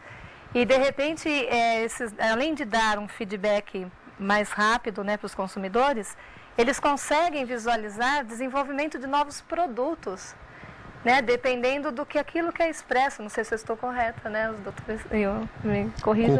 e, 0.54 0.64
de 0.64 0.76
repente, 0.76 1.28
é, 1.28 1.82
esses, 1.82 2.14
além 2.18 2.54
de 2.54 2.64
dar 2.64 2.98
um 2.98 3.08
feedback 3.08 3.86
mais 4.18 4.50
rápido 4.50 5.02
né, 5.02 5.16
para 5.16 5.26
os 5.26 5.34
consumidores, 5.34 6.16
eles 6.56 6.78
conseguem 6.78 7.44
visualizar 7.44 8.24
desenvolvimento 8.24 8.98
de 8.98 9.06
novos 9.06 9.40
produtos 9.40 10.34
né, 11.04 11.20
dependendo 11.20 11.92
do 11.92 12.06
que 12.06 12.18
aquilo 12.18 12.50
que 12.52 12.62
é 12.62 12.70
expresso. 12.70 13.22
Não 13.22 13.28
sei 13.28 13.44
se 13.44 13.52
eu 13.52 13.56
estou 13.56 13.76
correta, 13.76 14.30
né? 14.30 14.50
Os 14.50 14.58
doutores 14.60 15.00
eu, 15.10 15.46
me 15.62 15.92
corrijam. 16.00 16.36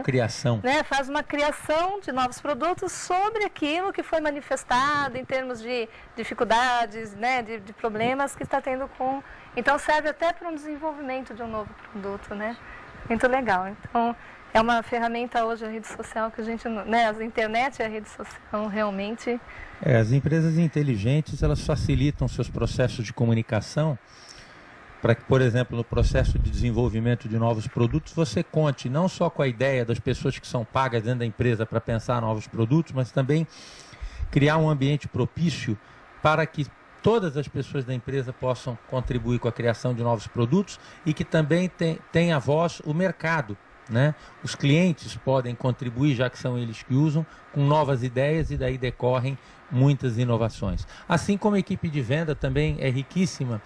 Né, 0.62 0.82
faz 0.84 1.08
uma 1.08 1.22
criação 1.22 2.00
de 2.00 2.10
novos 2.10 2.40
produtos 2.40 2.90
sobre 2.90 3.44
aquilo 3.44 3.92
que 3.92 4.02
foi 4.02 4.20
manifestado 4.20 5.18
em 5.18 5.24
termos 5.24 5.60
de 5.60 5.88
dificuldades, 6.16 7.14
né, 7.14 7.42
de, 7.42 7.60
de 7.60 7.72
problemas 7.74 8.34
que 8.34 8.42
está 8.42 8.60
tendo 8.60 8.88
com. 8.96 9.22
Então 9.54 9.78
serve 9.78 10.08
até 10.08 10.32
para 10.32 10.48
um 10.48 10.54
desenvolvimento 10.54 11.34
de 11.34 11.42
um 11.42 11.48
novo 11.48 11.70
produto, 11.92 12.34
né? 12.34 12.56
Muito 13.08 13.26
legal. 13.28 13.68
Então 13.68 14.14
é 14.52 14.60
uma 14.60 14.82
ferramenta 14.82 15.44
hoje 15.44 15.64
a 15.64 15.68
rede 15.68 15.86
social 15.86 16.30
que 16.30 16.40
a 16.40 16.44
gente, 16.44 16.68
né, 16.68 17.08
a 17.08 17.24
internet 17.24 17.80
e 17.80 17.82
a 17.82 17.88
rede 17.88 18.08
social 18.08 18.68
realmente. 18.68 19.40
É, 19.82 19.96
as 19.96 20.12
empresas 20.12 20.56
inteligentes 20.56 21.42
elas 21.42 21.66
facilitam 21.66 22.28
seus 22.28 22.48
processos 22.48 23.04
de 23.04 23.12
comunicação 23.12 23.98
para 25.02 25.14
que, 25.14 25.22
por 25.24 25.42
exemplo, 25.42 25.76
no 25.76 25.84
processo 25.84 26.38
de 26.38 26.50
desenvolvimento 26.50 27.28
de 27.28 27.36
novos 27.36 27.66
produtos, 27.66 28.14
você 28.14 28.42
conte 28.42 28.88
não 28.88 29.06
só 29.06 29.28
com 29.28 29.42
a 29.42 29.46
ideia 29.46 29.84
das 29.84 29.98
pessoas 29.98 30.38
que 30.38 30.46
são 30.46 30.64
pagas 30.64 31.02
dentro 31.02 31.18
da 31.18 31.26
empresa 31.26 31.66
para 31.66 31.78
pensar 31.78 32.22
novos 32.22 32.46
produtos, 32.46 32.92
mas 32.92 33.12
também 33.12 33.46
criar 34.30 34.56
um 34.56 34.70
ambiente 34.70 35.06
propício 35.06 35.76
para 36.22 36.46
que 36.46 36.66
todas 37.04 37.36
as 37.36 37.46
pessoas 37.46 37.84
da 37.84 37.92
empresa 37.92 38.32
possam 38.32 38.78
contribuir 38.88 39.38
com 39.38 39.46
a 39.46 39.52
criação 39.52 39.92
de 39.92 40.02
novos 40.02 40.26
produtos 40.26 40.80
e 41.04 41.12
que 41.12 41.22
também 41.22 41.68
tem, 41.68 41.98
tenha 42.10 42.38
voz 42.38 42.80
o 42.82 42.94
mercado. 42.94 43.58
Né? 43.90 44.14
Os 44.42 44.54
clientes 44.54 45.14
podem 45.14 45.54
contribuir, 45.54 46.14
já 46.14 46.30
que 46.30 46.38
são 46.38 46.56
eles 46.56 46.82
que 46.82 46.94
usam, 46.94 47.26
com 47.52 47.62
novas 47.62 48.02
ideias 48.02 48.50
e 48.50 48.56
daí 48.56 48.78
decorrem 48.78 49.36
muitas 49.70 50.16
inovações. 50.16 50.86
Assim 51.06 51.36
como 51.36 51.56
a 51.56 51.58
equipe 51.58 51.90
de 51.90 52.00
venda 52.00 52.34
também 52.34 52.78
é 52.80 52.88
riquíssima 52.88 53.60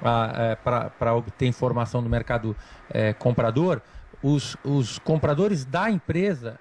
ah, 0.00 0.32
é, 0.32 0.54
para 0.54 1.14
obter 1.16 1.46
informação 1.46 2.00
do 2.00 2.08
mercado 2.08 2.56
é, 2.88 3.12
comprador, 3.12 3.82
os, 4.22 4.56
os 4.62 5.00
compradores 5.00 5.64
da 5.64 5.90
empresa 5.90 6.60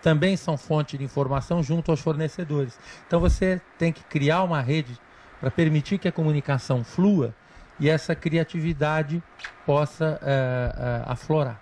também 0.00 0.36
são 0.36 0.56
fonte 0.56 0.96
de 0.96 1.02
informação 1.02 1.60
junto 1.60 1.90
aos 1.90 1.98
fornecedores. 1.98 2.78
Então 3.04 3.18
você 3.18 3.60
tem 3.76 3.92
que 3.92 4.04
criar 4.04 4.44
uma 4.44 4.60
rede 4.60 4.96
para 5.42 5.50
permitir 5.50 5.98
que 5.98 6.06
a 6.06 6.12
comunicação 6.12 6.84
flua 6.84 7.34
e 7.80 7.90
essa 7.90 8.14
criatividade 8.14 9.20
possa 9.66 10.20
é, 10.22 11.02
é, 11.04 11.10
aflorar. 11.10 11.60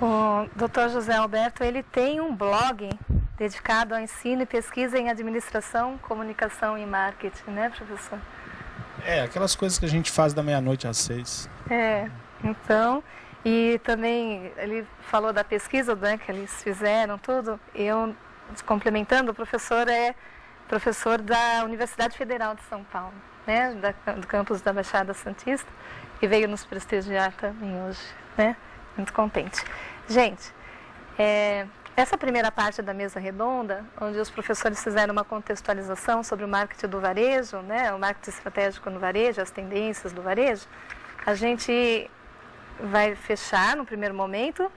O 0.00 0.48
Dr. 0.56 0.92
José 0.92 1.14
Alberto 1.14 1.62
ele 1.62 1.84
tem 1.84 2.20
um 2.20 2.34
blog 2.34 2.90
dedicado 3.38 3.94
ao 3.94 4.00
ensino 4.00 4.42
e 4.42 4.46
pesquisa 4.46 4.98
em 4.98 5.08
administração, 5.08 5.96
comunicação 5.98 6.76
e 6.76 6.84
marketing, 6.84 7.52
né, 7.52 7.70
professor? 7.70 8.18
É, 9.04 9.22
aquelas 9.22 9.54
coisas 9.54 9.78
que 9.78 9.86
a 9.86 9.88
gente 9.88 10.10
faz 10.10 10.34
da 10.34 10.42
meia-noite 10.42 10.88
às 10.88 10.96
seis. 10.96 11.48
É, 11.70 12.10
então, 12.42 13.04
e 13.44 13.80
também 13.84 14.50
ele 14.56 14.84
falou 15.02 15.32
da 15.32 15.44
pesquisa 15.44 15.94
né, 15.94 16.18
que 16.18 16.32
eles 16.32 16.60
fizeram, 16.60 17.18
tudo. 17.18 17.60
Eu, 17.72 18.16
complementando, 18.66 19.30
o 19.30 19.34
professor 19.34 19.86
é 19.86 20.16
professor 20.72 21.20
da 21.20 21.64
Universidade 21.66 22.16
Federal 22.16 22.54
de 22.54 22.62
São 22.62 22.82
Paulo, 22.84 23.12
né, 23.46 23.74
da, 23.74 24.12
do 24.14 24.26
campus 24.26 24.62
da 24.62 24.72
Baixada 24.72 25.12
Santista, 25.12 25.70
e 26.22 26.26
veio 26.26 26.48
nos 26.48 26.64
prestigiar 26.64 27.30
também 27.34 27.78
hoje, 27.82 28.00
né? 28.38 28.56
Muito 28.96 29.12
contente. 29.12 29.62
Gente, 30.08 30.50
é, 31.18 31.66
essa 31.94 32.16
primeira 32.16 32.50
parte 32.50 32.80
da 32.80 32.94
mesa 32.94 33.20
redonda, 33.20 33.84
onde 34.00 34.18
os 34.18 34.30
professores 34.30 34.82
fizeram 34.82 35.12
uma 35.12 35.24
contextualização 35.24 36.22
sobre 36.22 36.46
o 36.46 36.48
marketing 36.48 36.86
do 36.86 37.00
varejo, 37.00 37.58
né, 37.58 37.92
o 37.92 37.98
marketing 37.98 38.30
estratégico 38.30 38.88
no 38.88 38.98
varejo, 38.98 39.42
as 39.42 39.50
tendências 39.50 40.10
do 40.10 40.22
varejo, 40.22 40.66
a 41.26 41.34
gente 41.34 42.10
vai 42.80 43.14
fechar 43.14 43.76
no 43.76 43.84
primeiro 43.84 44.14
momento 44.14 44.72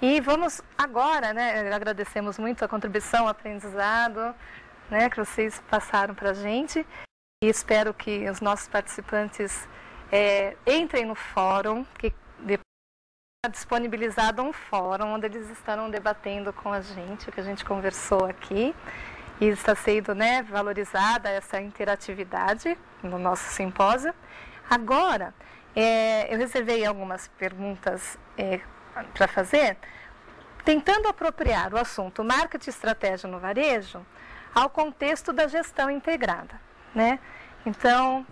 e 0.00 0.22
vamos 0.22 0.62
agora, 0.76 1.34
né, 1.34 1.70
agradecemos 1.70 2.38
muito 2.38 2.64
a 2.64 2.68
contribuição, 2.68 3.26
o 3.26 3.28
aprendizado 3.28 4.34
né, 4.90 5.08
que 5.08 5.16
vocês 5.16 5.62
passaram 5.70 6.14
para 6.14 6.30
a 6.30 6.34
gente 6.34 6.86
e 7.42 7.48
espero 7.48 7.92
que 7.92 8.28
os 8.28 8.40
nossos 8.40 8.68
participantes 8.68 9.68
é, 10.10 10.56
entrem 10.66 11.04
no 11.04 11.14
fórum, 11.14 11.84
que 11.98 12.12
disponibilizado 13.50 14.42
um 14.42 14.52
fórum 14.52 15.14
onde 15.14 15.26
eles 15.26 15.50
estarão 15.50 15.90
debatendo 15.90 16.52
com 16.52 16.72
a 16.72 16.80
gente, 16.80 17.28
o 17.28 17.32
que 17.32 17.40
a 17.40 17.44
gente 17.44 17.64
conversou 17.64 18.24
aqui. 18.24 18.74
E 19.40 19.46
está 19.46 19.74
sendo 19.74 20.14
né, 20.14 20.42
valorizada 20.42 21.28
essa 21.28 21.60
interatividade 21.60 22.78
no 23.02 23.18
nosso 23.18 23.50
simpósio. 23.50 24.14
Agora, 24.70 25.34
é, 25.74 26.32
eu 26.32 26.38
reservei 26.38 26.86
algumas 26.86 27.28
perguntas 27.36 28.16
é, 28.38 28.60
para 29.12 29.26
fazer, 29.26 29.76
tentando 30.64 31.08
apropriar 31.08 31.74
o 31.74 31.76
assunto 31.76 32.22
marketing 32.22 32.70
estratégia 32.70 33.28
no 33.28 33.40
varejo 33.40 34.06
ao 34.54 34.70
contexto 34.70 35.32
da 35.32 35.48
gestão 35.48 35.90
integrada. 35.90 36.60
Né? 36.94 37.18
Então, 37.66 38.24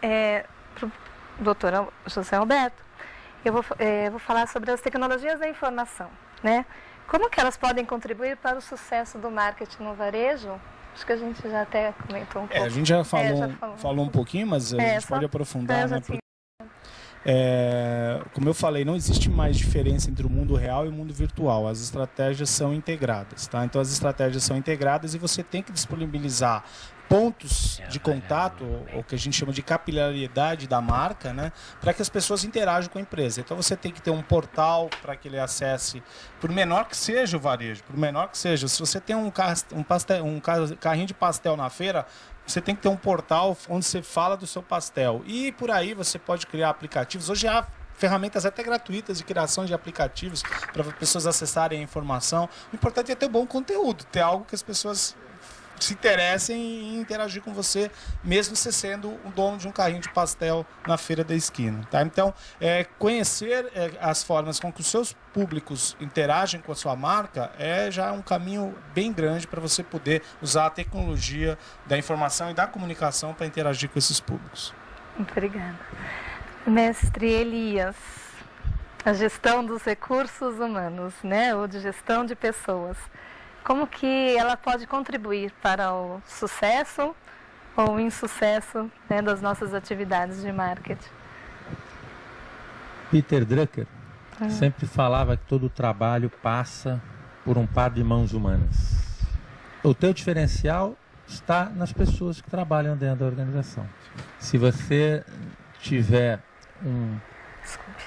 é, 0.00 0.44
para 0.74 0.86
o 0.86 0.92
doutor 1.38 1.92
José 2.06 2.36
Alberto, 2.36 2.82
eu 3.44 3.52
vou, 3.52 3.64
é, 3.78 4.10
vou 4.10 4.18
falar 4.18 4.48
sobre 4.48 4.70
as 4.70 4.80
tecnologias 4.80 5.38
da 5.38 5.48
informação, 5.48 6.08
né? 6.42 6.66
Como 7.06 7.30
que 7.30 7.38
elas 7.38 7.56
podem 7.56 7.84
contribuir 7.84 8.36
para 8.36 8.58
o 8.58 8.60
sucesso 8.60 9.18
do 9.18 9.30
marketing 9.30 9.84
no 9.84 9.94
varejo? 9.94 10.60
Acho 10.92 11.06
que 11.06 11.12
a 11.12 11.16
gente 11.16 11.48
já 11.48 11.62
até 11.62 11.92
comentou 11.92 12.42
um 12.42 12.46
pouco. 12.48 12.62
É, 12.62 12.66
a 12.66 12.68
gente 12.68 12.88
já 12.88 13.04
falou, 13.04 13.26
é, 13.26 13.36
já 13.36 13.48
falou. 13.50 13.76
falou 13.76 14.04
um 14.06 14.08
pouquinho, 14.08 14.46
mas 14.48 14.74
a 14.74 14.82
é, 14.82 14.94
gente 14.94 15.06
pode 15.06 15.24
aprofundar, 15.24 15.88
né? 15.88 16.00
É, 17.28 18.22
como 18.32 18.48
eu 18.48 18.54
falei, 18.54 18.84
não 18.84 18.94
existe 18.94 19.28
mais 19.28 19.56
diferença 19.56 20.08
entre 20.08 20.24
o 20.24 20.30
mundo 20.30 20.54
real 20.54 20.86
e 20.86 20.88
o 20.88 20.92
mundo 20.92 21.12
virtual. 21.12 21.66
As 21.66 21.80
estratégias 21.80 22.48
são 22.48 22.72
integradas, 22.72 23.48
tá? 23.48 23.64
Então 23.64 23.80
as 23.80 23.90
estratégias 23.90 24.44
são 24.44 24.56
integradas 24.56 25.12
e 25.12 25.18
você 25.18 25.42
tem 25.42 25.60
que 25.60 25.72
disponibilizar 25.72 26.62
pontos 27.08 27.80
de 27.88 28.00
contato, 28.00 28.64
o 28.94 29.02
que 29.02 29.14
a 29.14 29.18
gente 29.18 29.36
chama 29.36 29.52
de 29.52 29.62
capilaridade 29.62 30.66
da 30.66 30.80
marca, 30.80 31.32
né, 31.32 31.52
para 31.80 31.94
que 31.94 32.02
as 32.02 32.08
pessoas 32.08 32.44
interajam 32.44 32.90
com 32.90 32.98
a 32.98 33.02
empresa. 33.02 33.40
Então 33.40 33.56
você 33.56 33.76
tem 33.76 33.92
que 33.92 34.02
ter 34.02 34.10
um 34.10 34.22
portal 34.22 34.88
para 35.02 35.14
que 35.16 35.28
ele 35.28 35.38
acesse, 35.38 36.02
por 36.40 36.50
menor 36.50 36.86
que 36.86 36.96
seja 36.96 37.36
o 37.36 37.40
varejo, 37.40 37.82
por 37.84 37.96
menor 37.96 38.28
que 38.28 38.38
seja. 38.38 38.66
Se 38.68 38.78
você 38.78 39.00
tem 39.00 39.14
um, 39.14 39.32
um, 39.72 39.82
pastel, 39.82 40.24
um 40.24 40.40
carrinho 40.40 41.06
de 41.06 41.14
pastel 41.14 41.56
na 41.56 41.70
feira, 41.70 42.06
você 42.46 42.60
tem 42.60 42.74
que 42.74 42.82
ter 42.82 42.88
um 42.88 42.96
portal 42.96 43.56
onde 43.68 43.84
você 43.84 44.02
fala 44.02 44.36
do 44.36 44.46
seu 44.46 44.62
pastel. 44.62 45.22
E 45.26 45.52
por 45.52 45.70
aí 45.70 45.94
você 45.94 46.18
pode 46.18 46.46
criar 46.46 46.70
aplicativos. 46.70 47.28
Hoje 47.28 47.48
há 47.48 47.66
ferramentas 47.94 48.46
até 48.46 48.62
gratuitas 48.62 49.18
de 49.18 49.24
criação 49.24 49.64
de 49.64 49.74
aplicativos 49.74 50.42
para 50.72 50.82
as 50.82 50.92
pessoas 50.94 51.26
acessarem 51.26 51.80
a 51.80 51.82
informação. 51.82 52.48
O 52.72 52.76
importante 52.76 53.10
é 53.10 53.14
ter 53.14 53.28
bom 53.28 53.46
conteúdo, 53.46 54.04
ter 54.04 54.20
algo 54.20 54.44
que 54.44 54.54
as 54.54 54.62
pessoas 54.62 55.16
se 55.78 55.92
interessem 55.92 56.56
em 56.56 57.00
interagir 57.00 57.42
com 57.42 57.52
você, 57.52 57.90
mesmo 58.22 58.56
você 58.56 58.72
sendo 58.72 59.10
o 59.24 59.30
dono 59.34 59.58
de 59.58 59.68
um 59.68 59.72
carrinho 59.72 60.00
de 60.00 60.08
pastel 60.10 60.66
na 60.86 60.96
feira 60.96 61.22
da 61.22 61.34
esquina. 61.34 61.86
Tá? 61.90 62.02
Então, 62.02 62.32
é, 62.60 62.84
conhecer 62.98 63.70
é, 63.74 63.92
as 64.00 64.22
formas 64.22 64.58
com 64.58 64.72
que 64.72 64.80
os 64.80 64.86
seus 64.86 65.14
públicos 65.32 65.96
interagem 66.00 66.60
com 66.60 66.72
a 66.72 66.74
sua 66.74 66.96
marca 66.96 67.52
é 67.58 67.90
já 67.90 68.12
um 68.12 68.22
caminho 68.22 68.74
bem 68.94 69.12
grande 69.12 69.46
para 69.46 69.60
você 69.60 69.82
poder 69.82 70.22
usar 70.40 70.66
a 70.66 70.70
tecnologia 70.70 71.58
da 71.86 71.98
informação 71.98 72.50
e 72.50 72.54
da 72.54 72.66
comunicação 72.66 73.34
para 73.34 73.46
interagir 73.46 73.90
com 73.90 73.98
esses 73.98 74.20
públicos. 74.20 74.74
Obrigada. 75.18 75.78
Mestre 76.66 77.30
Elias, 77.30 77.96
a 79.04 79.12
gestão 79.12 79.64
dos 79.64 79.82
recursos 79.82 80.58
humanos, 80.58 81.14
né, 81.22 81.54
ou 81.54 81.68
de 81.68 81.80
gestão 81.80 82.24
de 82.24 82.34
pessoas 82.34 82.96
como 83.66 83.84
que 83.88 84.36
ela 84.36 84.56
pode 84.56 84.86
contribuir 84.86 85.52
para 85.60 85.92
o 85.92 86.22
sucesso 86.24 87.12
ou 87.76 87.96
o 87.96 88.00
insucesso 88.00 88.88
né, 89.10 89.20
das 89.20 89.42
nossas 89.42 89.74
atividades 89.74 90.40
de 90.40 90.52
marketing. 90.52 91.10
Peter 93.10 93.44
Drucker 93.44 93.86
hum. 94.40 94.48
sempre 94.50 94.86
falava 94.86 95.36
que 95.36 95.44
todo 95.46 95.68
trabalho 95.68 96.30
passa 96.30 97.02
por 97.44 97.58
um 97.58 97.66
par 97.66 97.90
de 97.90 98.04
mãos 98.04 98.32
humanas. 98.32 99.26
O 99.82 99.92
teu 99.92 100.14
diferencial 100.14 100.96
está 101.26 101.64
nas 101.64 101.92
pessoas 101.92 102.40
que 102.40 102.48
trabalham 102.48 102.96
dentro 102.96 103.18
da 103.18 103.26
organização. 103.26 103.84
Se 104.38 104.56
você 104.56 105.24
tiver 105.80 106.38
um, 106.84 107.18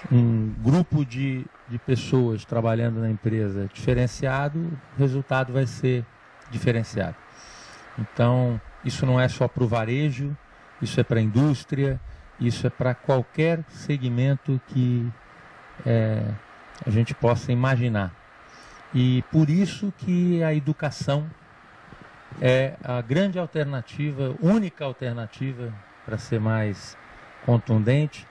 um 0.09 0.53
grupo 0.63 1.05
de 1.05 1.45
de 1.69 1.77
pessoas 1.77 2.43
trabalhando 2.43 2.99
na 2.99 3.09
empresa 3.09 3.69
diferenciado, 3.73 4.59
o 4.59 4.99
resultado 4.99 5.53
vai 5.53 5.65
ser 5.65 6.05
diferenciado. 6.49 7.15
Então, 7.97 8.59
isso 8.83 9.05
não 9.05 9.19
é 9.19 9.27
só 9.27 9.47
para 9.47 9.63
o 9.63 9.67
varejo, 9.67 10.35
isso 10.81 10.99
é 10.99 11.03
para 11.03 11.19
a 11.19 11.21
indústria, 11.21 11.99
isso 12.39 12.65
é 12.65 12.69
para 12.69 12.93
qualquer 12.95 13.63
segmento 13.67 14.59
que 14.67 15.07
é, 15.85 16.23
a 16.85 16.89
gente 16.89 17.13
possa 17.13 17.51
imaginar. 17.51 18.13
E 18.93 19.23
por 19.31 19.49
isso 19.49 19.93
que 19.97 20.41
a 20.41 20.53
educação 20.53 21.29
é 22.41 22.75
a 22.83 23.01
grande 23.01 23.37
alternativa, 23.37 24.35
única 24.41 24.85
alternativa, 24.85 25.73
para 26.05 26.17
ser 26.17 26.39
mais 26.39 26.97
contundente, 27.45 28.27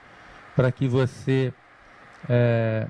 para 0.55 0.71
que 0.71 0.87
você 0.87 1.53
é, 2.27 2.87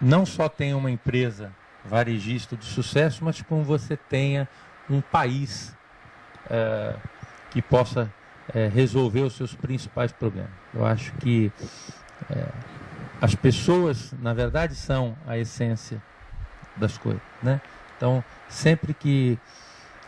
não 0.00 0.26
só 0.26 0.48
tenha 0.48 0.76
uma 0.76 0.90
empresa 0.90 1.52
varejista 1.84 2.56
de 2.56 2.64
sucesso, 2.64 3.24
mas 3.24 3.42
como 3.42 3.64
você 3.64 3.96
tenha 3.96 4.48
um 4.88 5.00
país 5.00 5.74
é, 6.50 6.94
que 7.50 7.60
possa 7.60 8.12
é, 8.54 8.68
resolver 8.68 9.20
os 9.20 9.34
seus 9.34 9.54
principais 9.54 10.12
problemas. 10.12 10.50
Eu 10.74 10.84
acho 10.84 11.12
que 11.14 11.52
é, 12.30 12.48
as 13.20 13.34
pessoas, 13.34 14.12
na 14.20 14.34
verdade, 14.34 14.74
são 14.74 15.16
a 15.26 15.38
essência 15.38 16.02
das 16.76 16.98
coisas. 16.98 17.22
Né? 17.42 17.60
Então, 17.96 18.24
sempre 18.48 18.94
que 18.94 19.38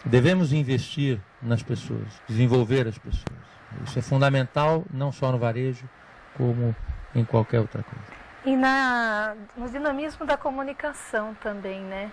devemos 0.04 0.52
investir 0.52 1.20
nas 1.40 1.62
pessoas, 1.62 2.08
desenvolver 2.28 2.88
as 2.88 2.98
pessoas. 2.98 3.44
Isso 3.84 3.98
é 3.98 4.02
fundamental, 4.02 4.84
não 4.92 5.12
só 5.12 5.32
no 5.32 5.38
varejo, 5.38 5.88
como 6.36 6.74
em 7.14 7.24
qualquer 7.24 7.60
outra 7.60 7.82
coisa. 7.82 8.23
E 8.44 8.56
na, 8.56 9.34
no 9.56 9.68
dinamismo 9.68 10.26
da 10.26 10.36
comunicação 10.36 11.34
também, 11.42 11.80
né? 11.80 12.10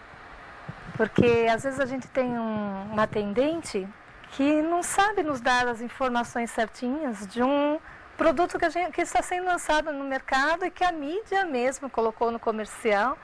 Porque 0.96 1.48
às 1.52 1.63
vezes 1.63 1.80
a 1.80 1.86
gente 1.86 2.08
tem 2.08 2.38
um, 2.38 2.84
uma 2.91 3.04
atendente 3.04 3.88
que 4.32 4.62
não 4.62 4.82
sabe 4.82 5.24
nos 5.24 5.41
dar 5.41 5.67
as 5.67 5.82
informações 5.82 6.50
certinhas 6.52 7.28
de 7.28 7.44
um 7.44 7.78
produto 8.17 8.58
que, 8.58 8.70
gente, 8.70 8.91
que, 8.94 9.02
está 9.02 9.22
sendo 9.22 9.46
lançado 9.46 9.91
no 9.91 10.06
mercado 10.06 10.65
e 10.65 10.72
que 10.72 10.84
a 10.84 10.91
mídia 10.91 11.44
mesmo 11.44 11.89
colocou 11.89 12.32
no 12.32 12.39
comercial 12.39 13.17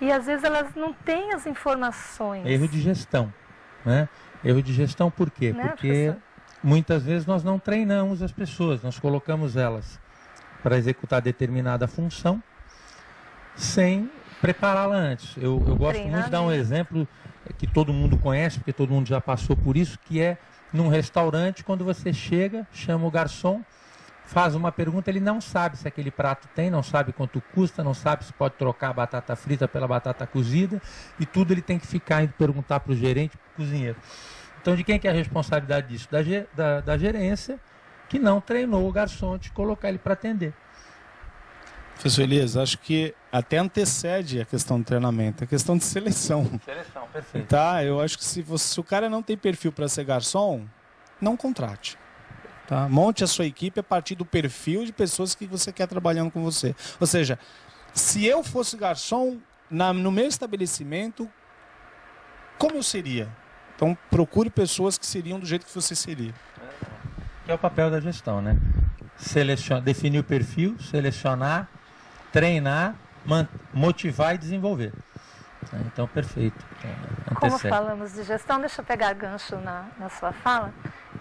e 0.00 0.12
às 0.12 0.26
vezes 0.26 0.44
elas 0.44 0.74
não 0.74 0.92
têm 0.92 1.32
as 1.32 1.46
informações. 1.46 2.44
Erro 2.46 2.68
de 2.68 2.80
gestão, 2.80 3.32
né? 3.84 4.08
Erro 4.44 4.62
de 4.62 4.72
gestão 4.72 5.10
por 5.10 5.30
quê? 5.30 5.52
Né, 5.52 5.68
Porque 5.68 5.88
professor? 5.88 6.22
muitas 6.62 7.04
vezes 7.04 7.26
nós 7.26 7.42
não 7.42 7.58
treinamos 7.58 8.22
as 8.22 8.32
pessoas, 8.32 8.82
nós 8.82 8.98
colocamos 8.98 9.56
elas 9.56 9.98
para 10.62 10.76
executar 10.76 11.22
determinada 11.22 11.86
função 11.86 12.42
sem 13.60 14.10
prepará-la 14.40 14.96
antes. 14.96 15.36
Eu, 15.36 15.62
eu 15.66 15.76
gosto 15.76 16.00
muito 16.00 16.24
de 16.24 16.30
dar 16.30 16.42
um 16.42 16.50
exemplo 16.50 17.06
que 17.58 17.66
todo 17.66 17.92
mundo 17.92 18.16
conhece, 18.16 18.58
porque 18.58 18.72
todo 18.72 18.90
mundo 18.90 19.06
já 19.06 19.20
passou 19.20 19.56
por 19.56 19.76
isso, 19.76 19.98
que 20.06 20.20
é 20.20 20.38
num 20.72 20.88
restaurante, 20.88 21.64
quando 21.64 21.84
você 21.84 22.12
chega, 22.12 22.66
chama 22.72 23.06
o 23.06 23.10
garçom, 23.10 23.62
faz 24.24 24.54
uma 24.54 24.70
pergunta, 24.70 25.10
ele 25.10 25.20
não 25.20 25.40
sabe 25.40 25.76
se 25.76 25.88
aquele 25.88 26.10
prato 26.10 26.48
tem, 26.54 26.70
não 26.70 26.82
sabe 26.82 27.12
quanto 27.12 27.42
custa, 27.52 27.82
não 27.82 27.92
sabe 27.92 28.24
se 28.24 28.32
pode 28.32 28.54
trocar 28.54 28.90
a 28.90 28.92
batata 28.92 29.34
frita 29.34 29.66
pela 29.66 29.88
batata 29.88 30.26
cozida, 30.26 30.80
e 31.18 31.26
tudo 31.26 31.52
ele 31.52 31.62
tem 31.62 31.78
que 31.78 31.86
ficar 31.86 32.22
indo 32.22 32.32
perguntar 32.34 32.80
para 32.80 32.92
o 32.92 32.96
gerente, 32.96 33.36
para 33.36 33.52
o 33.52 33.56
cozinheiro. 33.56 33.96
Então, 34.62 34.76
de 34.76 34.84
quem 34.84 34.98
que 34.98 35.08
é 35.08 35.10
a 35.10 35.14
responsabilidade 35.14 35.88
disso? 35.88 36.08
Da, 36.10 36.20
da, 36.54 36.80
da 36.80 36.98
gerência, 36.98 37.58
que 38.08 38.18
não 38.18 38.40
treinou 38.40 38.88
o 38.88 38.92
garçom 38.92 39.36
de 39.36 39.50
colocar 39.50 39.88
ele 39.88 39.98
para 39.98 40.12
atender. 40.12 40.54
Professor 42.00 42.22
Elias, 42.22 42.56
acho 42.56 42.78
que 42.78 43.14
até 43.30 43.58
antecede 43.58 44.40
a 44.40 44.44
questão 44.46 44.78
do 44.78 44.84
treinamento, 44.86 45.44
a 45.44 45.46
questão 45.46 45.76
de 45.76 45.84
seleção. 45.84 46.50
Seleção, 46.64 47.06
perfeito. 47.12 47.46
Tá, 47.46 47.84
eu 47.84 48.00
acho 48.00 48.16
que 48.16 48.24
se, 48.24 48.40
você, 48.40 48.72
se 48.72 48.80
o 48.80 48.82
cara 48.82 49.10
não 49.10 49.22
tem 49.22 49.36
perfil 49.36 49.70
para 49.70 49.86
ser 49.86 50.04
garçom, 50.04 50.64
não 51.20 51.36
contrate. 51.36 51.98
Tá? 52.66 52.88
Monte 52.88 53.22
a 53.22 53.26
sua 53.26 53.44
equipe 53.44 53.80
a 53.80 53.82
partir 53.82 54.14
do 54.14 54.24
perfil 54.24 54.86
de 54.86 54.94
pessoas 54.94 55.34
que 55.34 55.46
você 55.46 55.70
quer 55.74 55.86
trabalhando 55.86 56.30
com 56.30 56.42
você. 56.42 56.74
Ou 56.98 57.06
seja, 57.06 57.38
se 57.92 58.24
eu 58.24 58.42
fosse 58.42 58.78
garçom 58.78 59.38
na, 59.70 59.92
no 59.92 60.10
meu 60.10 60.26
estabelecimento, 60.26 61.30
como 62.56 62.76
eu 62.76 62.82
seria? 62.82 63.28
Então 63.76 63.96
procure 64.10 64.48
pessoas 64.48 64.96
que 64.96 65.04
seriam 65.04 65.38
do 65.38 65.44
jeito 65.44 65.66
que 65.66 65.74
você 65.74 65.94
seria. 65.94 66.32
Que 67.44 67.52
é 67.52 67.54
o 67.54 67.58
papel 67.58 67.90
da 67.90 68.00
gestão, 68.00 68.40
né? 68.40 68.58
Selecionar, 69.18 69.84
definir 69.84 70.20
o 70.20 70.24
perfil, 70.24 70.78
selecionar 70.80 71.68
treinar, 72.32 72.94
motivar 73.72 74.34
e 74.34 74.38
desenvolver. 74.38 74.92
Então, 75.86 76.08
perfeito. 76.08 76.64
É, 76.84 77.34
Como 77.34 77.58
falamos 77.58 78.14
de 78.14 78.22
gestão, 78.22 78.60
deixa 78.60 78.80
eu 78.80 78.84
pegar 78.84 79.12
gancho 79.12 79.56
na, 79.56 79.86
na 79.98 80.08
sua 80.08 80.32
fala 80.32 80.72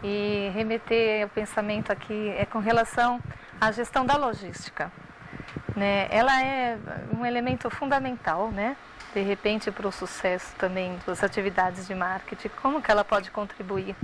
e 0.03 0.49
remeter 0.53 1.25
o 1.25 1.29
pensamento 1.29 1.91
aqui 1.91 2.29
é 2.37 2.45
com 2.45 2.59
relação 2.59 3.21
à 3.59 3.71
gestão 3.71 4.05
da 4.05 4.15
logística. 4.15 4.91
Né? 5.75 6.07
Ela 6.09 6.41
é 6.41 6.77
um 7.15 7.25
elemento 7.25 7.69
fundamental, 7.69 8.49
né? 8.51 8.75
de 9.13 9.21
repente, 9.21 9.71
para 9.71 9.87
o 9.87 9.91
sucesso 9.91 10.53
também 10.57 10.97
das 11.05 11.23
atividades 11.23 11.87
de 11.87 11.95
marketing. 11.95 12.49
Como 12.61 12.81
que 12.81 12.91
ela 12.91 13.03
pode 13.03 13.31
contribuir? 13.31 13.95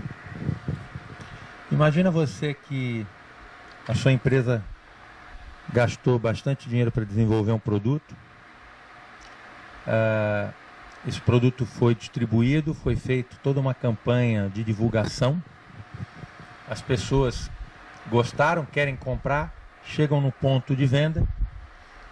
Imagina 1.72 2.10
você 2.10 2.54
que 2.54 3.06
a 3.88 3.94
sua 3.94 4.12
empresa 4.12 4.63
gastou 5.71 6.17
bastante 6.19 6.69
dinheiro 6.69 6.91
para 6.91 7.04
desenvolver 7.04 7.51
um 7.51 7.60
produto. 7.60 8.15
Uh, 9.88 10.54
esse 11.08 11.21
produto 11.21 11.65
foi 11.65 11.93
distribuído, 11.93 12.73
foi 12.73 12.95
feito 12.95 13.38
toda 13.43 13.60
uma 13.60 13.73
campanha 13.73 14.49
de 14.49 14.63
divulgação. 14.63 15.41
As 16.67 16.82
pessoas 16.82 17.49
gostaram, 18.10 18.65
querem 18.65 18.95
comprar, 18.95 19.54
chegam 19.84 20.19
no 20.19 20.32
ponto 20.32 20.75
de 20.75 20.86
venda 20.86 21.23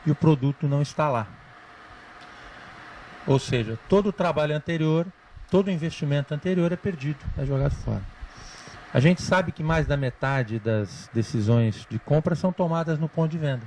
e 0.05 0.11
o 0.11 0.15
produto 0.15 0.67
não 0.67 0.81
está 0.81 1.09
lá. 1.09 1.27
Ou 3.25 3.39
seja, 3.39 3.79
todo 3.89 4.09
o 4.09 4.13
trabalho 4.13 4.55
anterior, 4.55 5.07
todo 5.49 5.67
o 5.67 5.71
investimento 5.71 6.33
anterior 6.33 6.71
é 6.71 6.75
perdido, 6.75 7.19
é 7.37 7.45
jogado 7.45 7.73
fora. 7.73 8.01
A 8.93 8.99
gente 8.99 9.21
sabe 9.21 9.51
que 9.51 9.63
mais 9.63 9.87
da 9.87 9.97
metade 9.97 10.59
das 10.59 11.09
decisões 11.11 11.87
de 11.89 11.97
compra 11.97 12.35
são 12.35 12.53
tomadas 12.53 12.99
no 12.99 13.09
ponto 13.09 13.31
de 13.31 13.39
venda. 13.39 13.65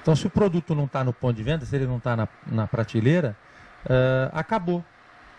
Então, 0.00 0.14
se 0.14 0.26
o 0.26 0.30
produto 0.30 0.74
não 0.74 0.84
está 0.84 1.02
no 1.02 1.12
ponto 1.12 1.36
de 1.36 1.42
venda, 1.42 1.66
se 1.66 1.74
ele 1.74 1.86
não 1.86 1.98
está 1.98 2.16
na, 2.16 2.28
na, 2.46 2.66
prateleira, 2.66 3.36
uh, 3.84 4.30
acabou 4.32 4.84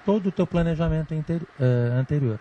todo 0.06 0.28
o 0.28 0.32
teu 0.32 0.46
planejamento 0.46 1.14
uh, 1.14 1.98
anterior. 1.98 2.40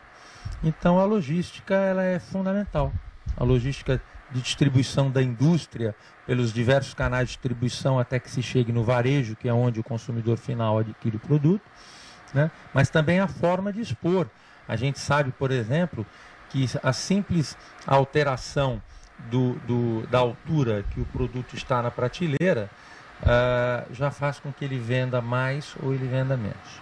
Então, 0.62 0.98
a 0.98 1.04
logística 1.04 1.74
ela 1.74 2.02
é 2.02 2.18
fundamental. 2.18 2.92
A 3.36 3.44
logística 3.44 4.02
de 4.30 4.40
distribuição 4.40 5.10
da 5.10 5.22
indústria 5.22 5.94
pelos 6.26 6.52
diversos 6.52 6.92
canais 6.92 7.28
de 7.28 7.34
distribuição 7.34 7.98
até 7.98 8.18
que 8.18 8.30
se 8.30 8.42
chegue 8.42 8.72
no 8.72 8.84
varejo, 8.84 9.36
que 9.36 9.48
é 9.48 9.52
onde 9.52 9.80
o 9.80 9.84
consumidor 9.84 10.36
final 10.36 10.78
adquire 10.78 11.16
o 11.16 11.20
produto, 11.20 11.62
né? 12.34 12.50
mas 12.74 12.90
também 12.90 13.20
a 13.20 13.26
forma 13.26 13.72
de 13.72 13.80
expor. 13.80 14.28
A 14.70 14.76
gente 14.76 15.00
sabe, 15.00 15.32
por 15.32 15.50
exemplo, 15.50 16.06
que 16.48 16.64
a 16.80 16.92
simples 16.92 17.58
alteração 17.84 18.80
do, 19.28 19.54
do, 19.66 20.06
da 20.06 20.20
altura 20.20 20.84
que 20.94 21.00
o 21.00 21.04
produto 21.06 21.56
está 21.56 21.82
na 21.82 21.90
prateleira 21.90 22.70
uh, 23.20 23.92
já 23.92 24.12
faz 24.12 24.38
com 24.38 24.52
que 24.52 24.64
ele 24.64 24.78
venda 24.78 25.20
mais 25.20 25.74
ou 25.82 25.92
ele 25.92 26.06
venda 26.06 26.36
menos. 26.36 26.80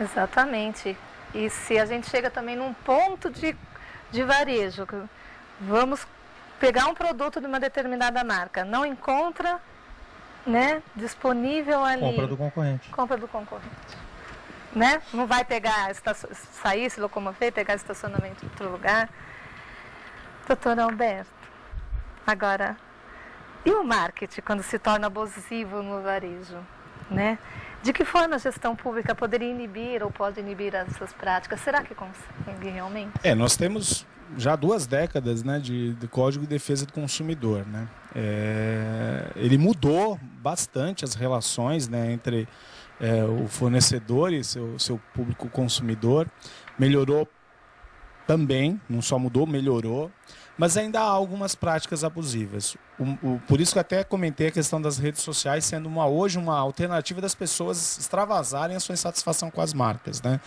Exatamente. 0.00 0.96
E 1.34 1.50
se 1.50 1.78
a 1.78 1.84
gente 1.84 2.08
chega 2.08 2.30
também 2.30 2.56
num 2.56 2.72
ponto 2.72 3.28
de, 3.28 3.54
de 4.10 4.22
varejo, 4.22 4.86
vamos 5.60 6.06
pegar 6.58 6.86
um 6.86 6.94
produto 6.94 7.42
de 7.42 7.46
uma 7.46 7.60
determinada 7.60 8.24
marca, 8.24 8.64
não 8.64 8.86
encontra 8.86 9.60
né, 10.46 10.82
disponível 10.96 11.84
ali. 11.84 12.00
Compra 12.00 12.26
do 12.26 12.36
concorrente. 12.38 12.88
Compra 12.88 13.16
do 13.18 13.28
concorrente. 13.28 14.11
Né? 14.74 15.02
Não 15.12 15.26
vai 15.26 15.44
pegar, 15.44 15.94
sair, 16.62 16.90
se 16.90 17.00
locomover, 17.00 17.52
pegar 17.52 17.74
estacionamento 17.74 18.44
em 18.44 18.48
outro 18.48 18.70
lugar. 18.70 19.08
Doutor 20.46 20.78
Alberto, 20.80 21.30
agora, 22.26 22.76
e 23.64 23.70
o 23.70 23.84
marketing 23.84 24.40
quando 24.40 24.62
se 24.62 24.78
torna 24.78 25.06
abusivo 25.06 25.82
no 25.82 26.02
varejo? 26.02 26.58
Né? 27.10 27.38
De 27.82 27.92
que 27.92 28.04
forma 28.04 28.36
a 28.36 28.38
gestão 28.38 28.74
pública 28.74 29.14
poderia 29.14 29.50
inibir 29.50 30.02
ou 30.02 30.10
pode 30.10 30.40
inibir 30.40 30.74
essas 30.74 31.12
práticas? 31.12 31.60
Será 31.60 31.82
que 31.82 31.94
consegue 31.94 32.68
realmente? 32.70 33.12
É, 33.22 33.34
nós 33.34 33.56
temos 33.56 34.06
já 34.36 34.56
duas 34.56 34.86
décadas 34.86 35.42
né, 35.42 35.58
de, 35.58 35.92
de 35.94 36.08
Código 36.08 36.44
de 36.44 36.50
Defesa 36.50 36.86
do 36.86 36.92
Consumidor. 36.92 37.66
Né? 37.66 37.88
É, 38.14 39.26
ele 39.36 39.58
mudou 39.58 40.18
bastante 40.40 41.04
as 41.04 41.14
relações 41.14 41.88
né, 41.88 42.12
entre 42.12 42.48
é, 43.02 43.24
o 43.24 43.46
fornecedor 43.46 44.32
e 44.32 44.42
seu, 44.42 44.78
seu 44.78 44.98
público 45.12 45.48
consumidor. 45.50 46.26
Melhorou 46.78 47.28
também, 48.26 48.80
não 48.88 49.02
só 49.02 49.18
mudou, 49.18 49.46
melhorou 49.46 50.10
mas 50.56 50.76
ainda 50.76 51.00
há 51.00 51.04
algumas 51.04 51.54
práticas 51.54 52.04
abusivas. 52.04 52.76
O, 52.98 53.34
o, 53.34 53.40
por 53.48 53.60
isso 53.60 53.72
que 53.72 53.78
até 53.78 54.04
comentei 54.04 54.48
a 54.48 54.50
questão 54.50 54.80
das 54.80 54.98
redes 54.98 55.22
sociais 55.22 55.64
sendo 55.64 55.88
uma, 55.88 56.06
hoje 56.06 56.38
uma 56.38 56.58
alternativa 56.58 57.20
das 57.20 57.34
pessoas 57.34 57.98
extravasarem 57.98 58.76
a 58.76 58.80
sua 58.80 58.92
insatisfação 58.92 59.50
com 59.50 59.60
as 59.60 59.72
marcas. 59.72 60.20
Né? 60.20 60.40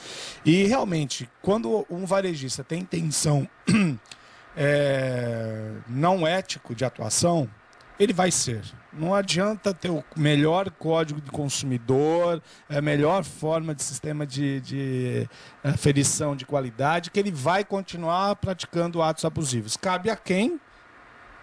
E 0.46 0.64
realmente, 0.66 1.30
quando 1.42 1.86
um 1.90 2.06
varejista 2.06 2.64
tem 2.64 2.82
intenção 2.82 3.46
é, 4.56 5.72
não 5.88 6.26
ético 6.26 6.76
de 6.76 6.86
atuação, 6.86 7.50
ele 8.00 8.14
vai 8.14 8.32
ser. 8.32 8.62
Não 8.92 9.14
adianta 9.14 9.74
ter 9.74 9.90
o 9.90 10.04
melhor 10.16 10.70
código 10.72 11.20
de 11.20 11.30
consumidor, 11.32 12.42
a 12.70 12.82
melhor 12.82 13.24
forma 13.24 13.76
de 13.76 13.84
sistema 13.84 14.26
de, 14.26 14.62
de 14.62 15.30
aferição 15.64 16.36
de 16.36 16.46
qualidade, 16.46 17.12
que 17.12 17.20
ele 17.20 17.32
vai 17.32 17.66
continuar 17.66 18.36
praticando 18.38 19.02
atos 19.02 19.26
abusivos. 19.26 19.76
Cabe 19.76 20.10
a 20.10 20.16
quem? 20.16 20.60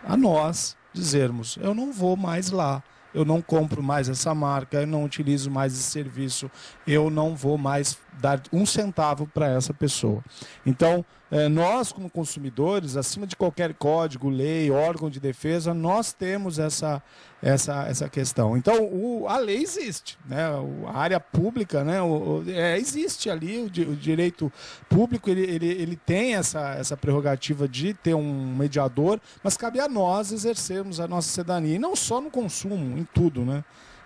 A 0.05 0.17
nós 0.17 0.77
dizermos: 0.93 1.59
eu 1.61 1.75
não 1.75 1.93
vou 1.93 2.17
mais 2.17 2.51
lá 2.51 2.83
eu 3.15 3.25
não 3.25 3.41
compro 3.43 3.83
mais 3.83 4.09
essa 4.09 4.35
marca, 4.35 4.81
eu 4.81 4.87
não 4.87 5.05
utilizo 5.05 5.51
mais 5.51 5.73
esse 5.73 5.83
serviço, 5.83 6.51
eu 6.87 7.11
não 7.11 7.35
vou 7.35 7.59
mais 7.59 7.99
dar 8.21 8.41
um 8.53 8.65
centavo 8.65 9.27
para 9.27 9.49
essa 9.49 9.75
pessoa. 9.75 10.23
Então, 10.65 11.05
é, 11.33 11.49
nós, 11.49 11.91
como 11.91 12.11
consumidores, 12.11 12.95
acima 12.95 13.27
de 13.27 13.35
qualquer 13.35 13.73
código, 13.73 14.29
lei, 14.29 14.71
órgão 14.71 15.09
de 15.09 15.19
defesa, 15.19 15.73
nós 15.73 16.13
temos 16.13 16.59
essa, 16.59 17.03
essa, 17.41 17.87
essa 17.89 18.07
questão. 18.07 18.55
Então, 18.55 18.85
o, 18.85 19.27
a 19.27 19.39
lei 19.39 19.63
existe, 19.63 20.19
né? 20.27 20.43
a 20.87 20.99
área 20.99 21.19
pública 21.19 21.83
né? 21.83 22.03
O, 22.03 22.45
é, 22.47 22.79
existe 22.79 23.31
ali, 23.31 23.57
o, 23.59 23.65
o, 23.65 23.97
direito 23.97 24.53
público 24.91 25.31
ele, 25.31 25.41
ele, 25.41 25.69
ele 25.69 25.97
tem 25.97 26.35
essa, 26.35 26.75
essa 26.75 26.99
prerrogativa 26.99 27.67
de 27.67 27.95
ter 27.95 28.13
um 28.13 28.55
mediador, 28.55 29.19
mas 29.43 29.57
cabe 29.57 29.81
a 29.81 29.89
nós 29.89 30.33
exercermos 30.33 31.01
a 31.01 31.09
nossa 31.09 31.31
cidadania, 31.31 31.77
e 31.77 31.79
não 31.79 31.97
só 31.97 32.21
no 32.21 32.31
consumo, 32.31 32.99
em 32.99 33.09
tudo, 33.15 33.43
né? 33.43 33.65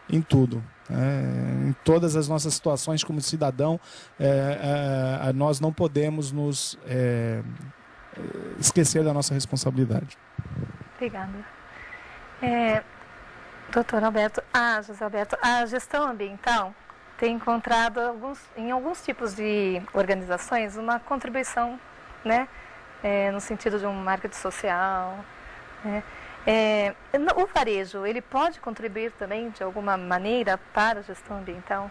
Em 0.09 0.21
tudo. 0.21 0.63
É, 0.89 1.69
em 1.69 1.73
todas 1.85 2.15
as 2.15 2.29
nossas 2.29 2.55
situações 2.55 3.03
como 3.03 3.21
cidadão, 3.21 3.81
é, 4.21 5.27
é, 5.29 5.33
nós 5.33 5.59
não 5.59 5.73
podemos 5.73 6.31
nos 6.31 6.79
é, 6.87 7.43
esquecer 8.59 9.03
da 9.03 9.13
nossa 9.13 9.35
responsabilidade. 9.35 10.17
Obrigada. 10.95 11.33
É, 12.41 12.83
doutor 13.73 14.05
Alberto, 14.05 14.43
ah, 14.53 14.81
José 14.83 15.05
Alberto, 15.05 15.37
a 15.43 15.67
gestão 15.67 16.09
ambiental 16.09 16.73
tem 17.19 17.35
encontrado 17.35 17.99
alguns, 17.99 18.39
em 18.57 18.71
alguns 18.71 19.03
tipos 19.03 19.35
de 19.35 19.83
organizações 19.93 20.77
uma 20.77 21.01
contribuição, 21.01 21.81
né, 22.25 22.47
é, 23.03 23.31
no 23.31 23.41
sentido 23.41 23.79
de 23.79 23.87
um 23.87 23.95
marketing 23.95 24.37
social, 24.37 25.19
né, 25.85 26.03
é, 26.47 26.95
o 27.37 27.47
varejo, 27.53 28.07
ele 28.07 28.21
pode 28.21 28.61
contribuir 28.61 29.11
também 29.13 29.51
de 29.51 29.63
alguma 29.63 29.97
maneira 29.97 30.59
para 30.73 31.01
a 31.01 31.03
gestão 31.03 31.39
ambiental? 31.39 31.91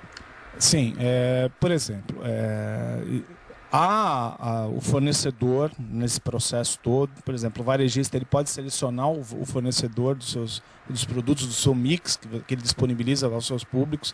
Sim, 0.57 0.95
é, 0.99 1.49
por 1.59 1.71
exemplo, 1.71 2.21
é, 2.23 3.01
há, 3.71 4.67
o 4.73 4.81
fornecedor 4.81 5.71
nesse 5.77 6.19
processo 6.19 6.79
todo, 6.79 7.11
por 7.23 7.33
exemplo, 7.33 7.61
o 7.61 7.65
varejista 7.65 8.17
ele 8.17 8.25
pode 8.25 8.49
selecionar 8.49 9.09
o, 9.09 9.19
o 9.19 9.45
fornecedor 9.45 10.15
dos 10.15 10.31
seus 10.31 10.63
dos 10.87 11.03
produtos 11.03 11.47
do 11.47 11.53
seu 11.53 11.73
mix 11.73 12.15
que, 12.15 12.27
que 12.41 12.53
ele 12.53 12.61
disponibiliza 12.61 13.25
aos 13.27 13.47
seus 13.47 13.63
públicos 13.63 14.13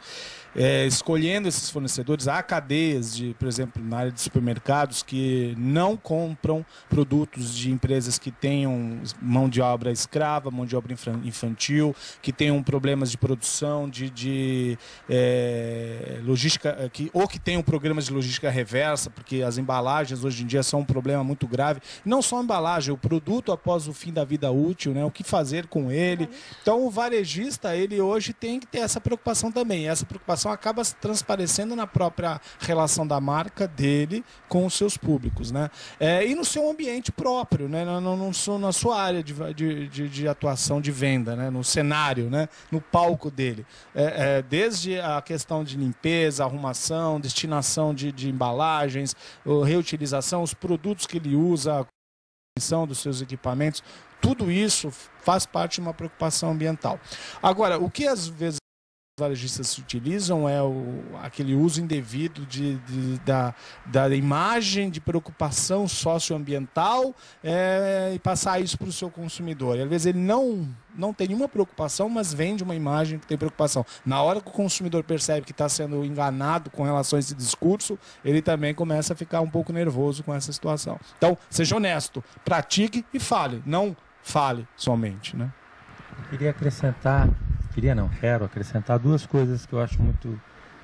é, 0.56 0.86
escolhendo 0.86 1.48
esses 1.48 1.70
fornecedores. 1.70 2.28
Há 2.28 2.42
cadeias, 2.44 3.16
de, 3.16 3.34
por 3.40 3.48
exemplo, 3.48 3.84
na 3.84 3.98
área 3.98 4.12
de 4.12 4.20
supermercados, 4.20 5.04
que 5.04 5.56
não 5.58 5.96
compram 5.96 6.66
produtos 6.90 7.56
de 7.56 7.72
empresas 7.72 8.20
que 8.20 8.32
tenham 8.32 9.02
mão 9.22 9.48
de 9.48 9.62
obra 9.62 9.92
escrava, 9.92 10.52
mão 10.52 10.66
de 10.66 10.76
obra 10.76 10.94
infantil, 11.24 11.96
que 12.22 12.32
tenham 12.32 12.62
problemas 12.62 13.12
de 13.12 13.18
produção, 13.18 13.90
de, 13.90 14.10
de 14.10 14.78
é, 15.10 16.20
logística, 16.24 16.90
que, 16.92 17.10
ou 17.14 17.28
que 17.28 17.40
tenham 17.40 17.62
programas 17.62 18.06
de 18.06 18.14
logística 18.14 18.50
reversa, 18.50 19.10
porque 19.10 19.41
as 19.44 19.58
embalagens 19.58 20.24
hoje 20.24 20.44
em 20.44 20.48
dia 20.48 20.64
são 20.64 20.82
um 20.82 20.86
problema 20.86 21.24
muito 21.24 21.48
grave. 21.48 21.82
Não 22.06 22.22
só 22.22 22.40
a 22.40 22.44
embalagem, 22.44 22.94
o 22.94 22.98
produto 22.98 23.52
após 23.52 23.88
o 23.88 23.94
fim 23.94 24.12
da 24.12 24.24
vida 24.24 24.52
útil, 24.52 24.94
né, 24.94 25.04
o 25.04 25.12
que 25.12 25.24
fazer 25.24 25.68
com 25.68 25.92
ele. 25.92 26.30
Então, 26.62 26.86
o 26.86 26.90
varejista, 26.90 27.76
ele 27.76 28.00
hoje 28.00 28.34
tem 28.34 28.60
que 28.60 28.68
ter 28.68 28.80
essa 28.80 29.00
preocupação 29.00 29.52
também. 29.52 29.88
Essa 29.88 30.06
preocupação 30.06 30.52
acaba 30.52 30.84
transparecendo 31.00 31.76
na 31.76 31.88
própria 31.88 32.40
relação 32.60 33.06
da 33.06 33.20
marca 33.20 33.68
dele 33.68 34.24
com 34.48 34.66
os 34.66 34.74
seus 34.74 34.98
públicos, 34.98 35.52
né? 35.52 35.70
É, 36.00 36.26
e 36.26 36.36
no 36.36 36.46
seu 36.46 36.70
ambiente 36.70 37.12
próprio, 37.12 37.68
né? 37.68 37.86
No, 37.86 38.02
no 38.02 38.32
na 38.60 38.72
sua 38.72 39.02
área 39.02 39.24
de, 39.24 39.34
de, 39.54 39.88
de, 39.88 40.10
de, 40.10 40.28
atuação 40.28 40.82
de 40.82 40.92
venda, 40.92 41.36
né? 41.36 41.50
No 41.50 41.64
cenário, 41.64 42.30
né? 42.30 42.48
No 42.72 42.82
palco 42.82 43.30
dele. 43.30 43.66
É, 43.94 44.38
é, 44.38 44.42
desde 44.42 45.00
a 45.00 45.22
questão 45.22 45.64
de 45.64 45.78
limpeza, 45.78 46.44
arrumação, 46.44 47.20
destinação 47.20 47.94
de, 47.94 48.12
de 48.12 48.30
embalagens, 48.30 49.16
reutilização, 49.64 50.44
os 50.44 50.54
produtos 50.54 51.06
que 51.06 51.18
ele 51.18 51.36
usa, 51.36 51.82
a 51.82 52.86
dos 52.86 53.00
seus 53.00 53.22
equipamentos, 53.22 53.84
tudo 54.22 54.52
isso 54.52 54.92
faz 55.22 55.46
parte 55.46 55.76
de 55.76 55.82
uma 55.82 55.94
preocupação 55.94 56.52
ambiental. 56.52 57.00
Agora, 57.42 57.80
o 57.80 57.90
que 57.90 58.08
às 58.08 58.28
vezes 58.28 58.60
varejistas 59.20 59.78
utilizam 59.78 60.48
é 60.48 60.62
o, 60.64 61.04
aquele 61.22 61.54
uso 61.54 61.82
indevido 61.82 62.46
de, 62.46 62.78
de 62.78 63.20
da, 63.20 63.54
da 63.86 64.10
imagem 64.10 64.90
de 64.90 65.02
preocupação 65.02 65.88
socioambiental 65.88 67.14
é, 67.44 68.12
e 68.16 68.20
passar 68.20 68.62
isso 68.62 68.78
para 68.78 68.88
o 68.88 68.92
seu 68.92 69.10
consumidor. 69.10 69.78
E 69.78 69.82
às 69.82 69.90
vezes 69.90 70.08
ele 70.08 70.20
não, 70.20 70.68
não 70.96 71.14
tem 71.14 71.28
nenhuma 71.28 71.50
preocupação, 71.50 72.10
mas 72.10 72.34
vende 72.34 72.64
uma 72.64 72.74
imagem 72.74 73.20
que 73.20 73.28
tem 73.28 73.38
preocupação. 73.38 73.86
Na 74.06 74.22
hora 74.22 74.40
que 74.42 74.50
o 74.50 74.54
consumidor 74.54 75.04
percebe 75.04 75.46
que 75.46 75.52
está 75.52 75.68
sendo 75.68 76.04
enganado 76.04 76.70
com 76.70 76.84
relação 76.84 77.18
a 77.18 77.20
esse 77.20 77.36
discurso, 77.36 78.00
ele 78.24 78.42
também 78.42 78.74
começa 78.74 79.14
a 79.14 79.16
ficar 79.16 79.42
um 79.42 79.50
pouco 79.50 79.74
nervoso 79.74 80.24
com 80.24 80.34
essa 80.34 80.52
situação. 80.52 81.00
Então, 81.18 81.38
seja 81.50 81.76
honesto, 81.76 82.24
pratique 82.44 83.06
e 83.14 83.20
fale, 83.20 83.62
não 83.66 83.96
fale 84.24 84.68
somente, 84.76 85.36
né? 85.36 85.52
queria 86.30 86.52
acrescentar, 86.52 87.28
queria 87.72 87.96
não, 87.96 88.10
quero 88.10 88.46
acrescentar 88.46 89.00
duas 89.00 89.26
coisas 89.26 89.66
que 89.66 89.74
eu 89.74 89.82
acho 89.82 90.02
muito 90.02 90.40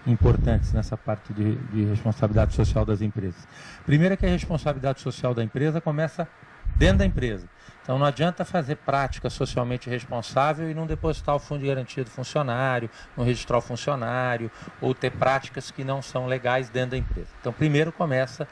importantes 0.05 0.71
nessa 0.73 0.95
parte 0.95 1.33
de, 1.33 1.55
de 1.55 1.85
responsabilidade 1.85 2.53
social 2.53 2.85
das 2.85 3.01
empresas. 3.01 3.47
Primeiro 3.85 4.13
é 4.13 4.17
que 4.17 4.25
a 4.25 4.29
responsabilidade 4.29 5.01
social 5.01 5.33
da 5.33 5.43
empresa 5.43 5.81
começa 5.81 6.27
dentro 6.75 6.99
da 6.99 7.05
empresa. 7.05 7.47
Então 7.83 7.97
não 7.97 8.05
adianta 8.05 8.43
fazer 8.43 8.75
prática 8.77 9.29
socialmente 9.29 9.89
responsável 9.89 10.69
e 10.69 10.73
não 10.73 10.85
depositar 10.85 11.35
o 11.35 11.39
fundo 11.39 11.61
de 11.61 11.67
garantia 11.67 12.03
do 12.03 12.09
funcionário, 12.09 12.89
não 13.15 13.23
registrar 13.23 13.57
o 13.57 13.61
funcionário, 13.61 14.51
ou 14.81 14.93
ter 14.93 15.11
práticas 15.11 15.71
que 15.71 15.83
não 15.83 16.01
são 16.01 16.25
legais 16.25 16.69
dentro 16.69 16.91
da 16.91 16.97
empresa. 16.97 17.29
Então 17.39 17.53
primeiro 17.53 17.91
começa 17.91 18.47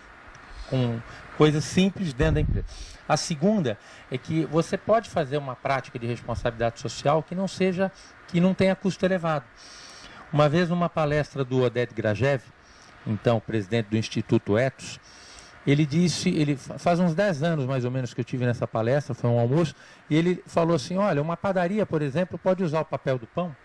com 0.69 0.99
coisas 1.37 1.63
simples 1.63 2.13
dentro 2.13 2.35
da 2.35 2.41
empresa. 2.41 2.65
A 3.07 3.15
segunda 3.15 3.77
é 4.11 4.17
que 4.17 4.45
você 4.45 4.77
pode 4.77 5.09
fazer 5.09 5.37
uma 5.37 5.55
prática 5.55 5.99
de 5.99 6.07
responsabilidade 6.07 6.79
social 6.79 7.21
que 7.21 7.35
não 7.35 7.47
seja, 7.47 7.91
que 8.27 8.39
não 8.39 8.53
tenha 8.53 8.75
custo 8.75 9.05
elevado. 9.05 9.45
Uma 10.33 10.49
vez 10.49 10.69
numa 10.69 10.89
palestra 10.89 11.43
do 11.43 11.61
Oded 11.61 11.93
Grajev, 11.93 12.41
então 13.05 13.39
presidente 13.39 13.87
do 13.89 13.97
Instituto 13.97 14.57
Etos, 14.57 14.99
ele 15.65 15.85
disse, 15.85 16.29
ele 16.29 16.55
faz 16.55 16.99
uns 16.99 17.15
10 17.15 17.41
anos 17.41 17.65
mais 17.65 17.85
ou 17.85 17.91
menos 17.91 18.13
que 18.13 18.21
eu 18.21 18.25
tive 18.25 18.45
nessa 18.45 18.67
palestra, 18.67 19.15
foi 19.15 19.29
um 19.29 19.39
almoço, 19.39 19.75
e 20.09 20.15
ele 20.15 20.43
falou 20.45 20.75
assim: 20.75 20.97
olha, 20.97 21.21
uma 21.21 21.35
padaria, 21.35 21.85
por 21.85 22.01
exemplo, 22.01 22.37
pode 22.37 22.63
usar 22.63 22.81
o 22.81 22.85
papel 22.85 23.17
do 23.17 23.25
pão 23.25 23.55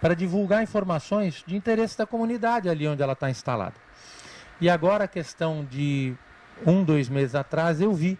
para 0.00 0.14
divulgar 0.14 0.62
informações 0.62 1.44
de 1.46 1.56
interesse 1.56 1.96
da 1.96 2.06
comunidade 2.06 2.68
ali 2.68 2.86
onde 2.86 3.02
ela 3.02 3.12
está 3.12 3.30
instalada. 3.30 3.74
E 4.60 4.68
agora 4.68 5.04
a 5.04 5.08
questão 5.08 5.64
de 5.64 6.14
um, 6.66 6.84
dois 6.84 7.08
meses 7.08 7.34
atrás, 7.34 7.80
eu 7.80 7.92
vi 7.92 8.18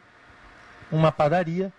uma 0.92 1.10
padaria 1.10 1.72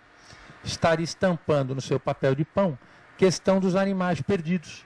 estar 0.64 1.00
estampando 1.00 1.74
no 1.74 1.80
seu 1.80 2.00
papel 2.00 2.34
de 2.34 2.44
pão 2.44 2.76
questão 3.16 3.60
dos 3.60 3.76
animais 3.76 4.20
perdidos. 4.20 4.84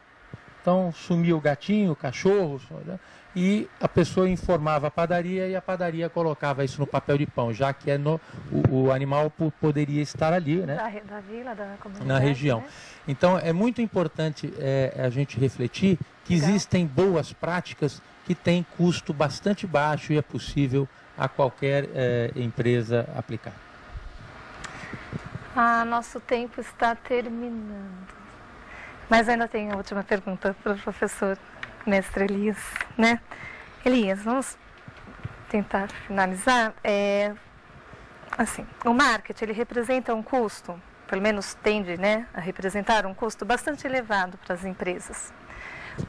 Então 0.61 0.93
sumia 0.93 1.37
o 1.37 1.41
gatinho, 1.41 1.93
o 1.93 1.97
cachorro, 1.97 2.61
né? 2.85 2.99
e 3.35 3.69
a 3.81 3.89
pessoa 3.89 4.29
informava 4.29 4.89
a 4.89 4.91
padaria 4.91 5.47
e 5.47 5.55
a 5.55 5.63
padaria 5.63 6.09
colocava 6.09 6.65
isso 6.65 6.81
no 6.81 6.87
papel 6.87 7.17
de 7.19 7.27
pão, 7.27 7.53
já 7.55 7.73
que 7.73 7.91
é 7.91 7.97
no, 7.97 8.21
o, 8.51 8.85
o 8.85 8.93
animal 8.93 9.33
poderia 9.61 10.03
estar 10.03 10.33
ali, 10.33 10.57
né? 10.57 10.75
Da, 10.75 11.15
da 11.15 11.21
vila, 11.21 11.55
da 11.55 11.77
comunidade. 11.81 12.09
Na 12.09 12.19
região. 12.19 12.61
Né? 12.61 12.67
Então 13.07 13.39
é 13.39 13.53
muito 13.53 13.81
importante 13.81 14.53
é, 14.59 14.93
a 14.99 15.09
gente 15.09 15.39
refletir 15.39 15.99
que 16.25 16.35
Legal. 16.35 16.51
existem 16.51 16.87
boas 16.87 17.33
práticas 17.33 18.03
que 18.27 18.35
têm 18.35 18.67
custo 18.77 19.15
bastante 19.15 19.67
baixo 19.67 20.13
e 20.13 20.19
é 20.19 20.23
possível 20.23 20.87
a 21.17 21.29
qualquer 21.29 21.89
é, 21.95 22.33
empresa 22.37 23.09
aplicar. 23.17 23.68
Ah, 25.61 25.85
nosso 25.85 26.21
tempo 26.21 26.61
está 26.61 26.95
terminando. 26.95 28.07
Mas 29.11 29.29
ainda 29.29 29.49
tem 29.49 29.73
a 29.73 29.77
última 29.77 30.05
pergunta 30.05 30.55
para 30.63 30.75
o 30.75 30.79
professor 30.79 31.37
mestre 31.85 32.27
Elias, 32.27 32.57
né? 32.97 33.21
Elias, 33.85 34.23
vamos 34.23 34.57
tentar 35.49 35.89
finalizar. 36.07 36.73
É, 36.85 37.35
assim, 38.39 38.65
o 38.85 38.95
marketing 38.95 39.47
ele 39.47 39.53
representa 39.53 40.15
um 40.15 40.23
custo, 40.23 40.81
pelo 41.09 41.21
menos 41.21 41.55
tende, 41.55 41.97
né, 41.97 42.29
a 42.33 42.39
representar 42.39 43.05
um 43.05 43.13
custo 43.13 43.45
bastante 43.45 43.85
elevado 43.85 44.39
para 44.39 44.55
as 44.55 44.65
empresas. 44.65 45.33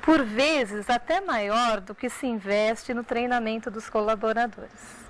Por 0.03 0.23
vezes 0.23 0.91
até 0.91 1.21
maior 1.21 1.81
do 1.81 1.95
que 1.95 2.07
se 2.07 2.27
investe 2.27 2.93
no 2.93 3.03
treinamento 3.03 3.71
dos 3.71 3.89
colaboradores. 3.89 5.09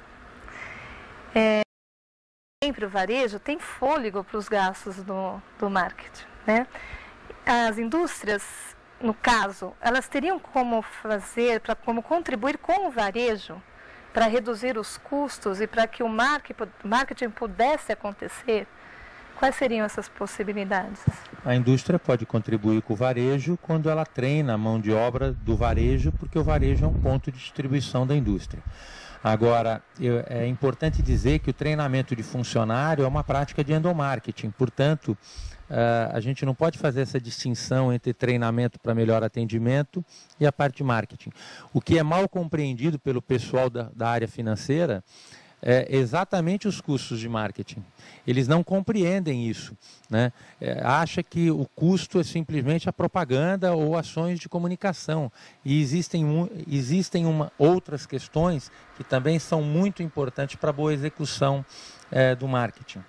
É, 1.35 1.59
sempre 2.61 2.85
o 2.85 2.89
varejo 2.89 3.39
tem 3.39 3.57
fôlego 3.57 4.21
para 4.21 4.37
os 4.37 4.49
gastos 4.49 4.97
do, 4.97 5.41
do 5.57 5.69
marketing, 5.69 6.25
né? 6.45 6.67
as 7.45 7.77
indústrias, 7.77 8.43
no 9.01 9.13
caso, 9.13 9.71
elas 9.79 10.09
teriam 10.09 10.37
como 10.37 10.81
fazer, 10.81 11.61
para 11.61 11.73
como 11.73 12.03
contribuir 12.03 12.57
com 12.57 12.87
o 12.87 12.91
varejo 12.91 13.55
para 14.11 14.27
reduzir 14.27 14.77
os 14.77 14.97
custos 14.97 15.61
e 15.61 15.67
para 15.67 15.87
que 15.87 16.03
o 16.03 16.09
marketing 16.09 17.29
pudesse 17.29 17.93
acontecer? 17.93 18.67
Quais 19.37 19.55
seriam 19.55 19.85
essas 19.85 20.09
possibilidades? 20.09 20.99
A 21.45 21.55
indústria 21.55 21.97
pode 21.97 22.25
contribuir 22.25 22.81
com 22.81 22.91
o 22.91 22.97
varejo 22.97 23.57
quando 23.61 23.89
ela 23.89 24.05
treina 24.05 24.55
a 24.55 24.57
mão 24.57 24.81
de 24.81 24.91
obra 24.91 25.31
do 25.31 25.55
varejo, 25.55 26.11
porque 26.11 26.37
o 26.37 26.43
varejo 26.43 26.83
é 26.83 26.87
um 26.89 26.99
ponto 27.01 27.31
de 27.31 27.37
distribuição 27.37 28.05
da 28.05 28.17
indústria. 28.17 28.61
Agora, 29.23 29.81
eu, 29.99 30.23
é 30.27 30.47
importante 30.47 31.01
dizer 31.01 31.39
que 31.39 31.49
o 31.49 31.53
treinamento 31.53 32.15
de 32.15 32.23
funcionário 32.23 33.03
é 33.03 33.07
uma 33.07 33.23
prática 33.23 33.63
de 33.63 33.73
endomarketing, 33.73 34.51
portanto, 34.51 35.17
Uh, 35.69 36.09
a 36.11 36.19
gente 36.19 36.43
não 36.47 36.55
pode 36.55 36.79
fazer 36.79 37.01
essa 37.01 37.21
distinção 37.21 37.93
entre 37.93 38.11
treinamento 38.11 38.79
para 38.79 38.95
melhor 38.95 39.23
atendimento 39.23 40.03
e 40.39 40.47
a 40.47 40.51
parte 40.51 40.77
de 40.77 40.83
marketing. 40.83 41.29
O 41.71 41.79
que 41.79 41.99
é 41.99 42.01
mal 42.01 42.27
compreendido 42.27 42.97
pelo 42.97 43.21
pessoal 43.21 43.69
da, 43.69 43.83
da 43.95 44.09
área 44.09 44.27
financeira 44.27 45.03
é 45.61 45.87
exatamente 45.89 46.67
os 46.67 46.79
custos 46.79 47.19
de 47.19 47.27
marketing. 47.27 47.83
Eles 48.25 48.47
não 48.47 48.63
compreendem 48.63 49.47
isso. 49.47 49.77
Né? 50.09 50.31
É, 50.59 50.81
acha 50.83 51.21
que 51.21 51.51
o 51.51 51.65
custo 51.75 52.19
é 52.19 52.23
simplesmente 52.23 52.87
a 52.87 52.93
propaganda 52.93 53.73
ou 53.73 53.97
ações 53.97 54.39
de 54.39 54.47
comunicação. 54.47 55.31
E 55.63 55.81
existem, 55.81 56.25
existem 56.69 57.25
uma, 57.25 57.51
outras 57.57 58.05
questões 58.05 58.71
que 58.95 59.03
também 59.03 59.39
são 59.39 59.61
muito 59.61 60.01
importantes 60.01 60.55
para 60.55 60.69
a 60.69 60.73
boa 60.73 60.93
execução 60.93 61.65
é, 62.11 62.35
do 62.35 62.47
marketing. 62.47 62.99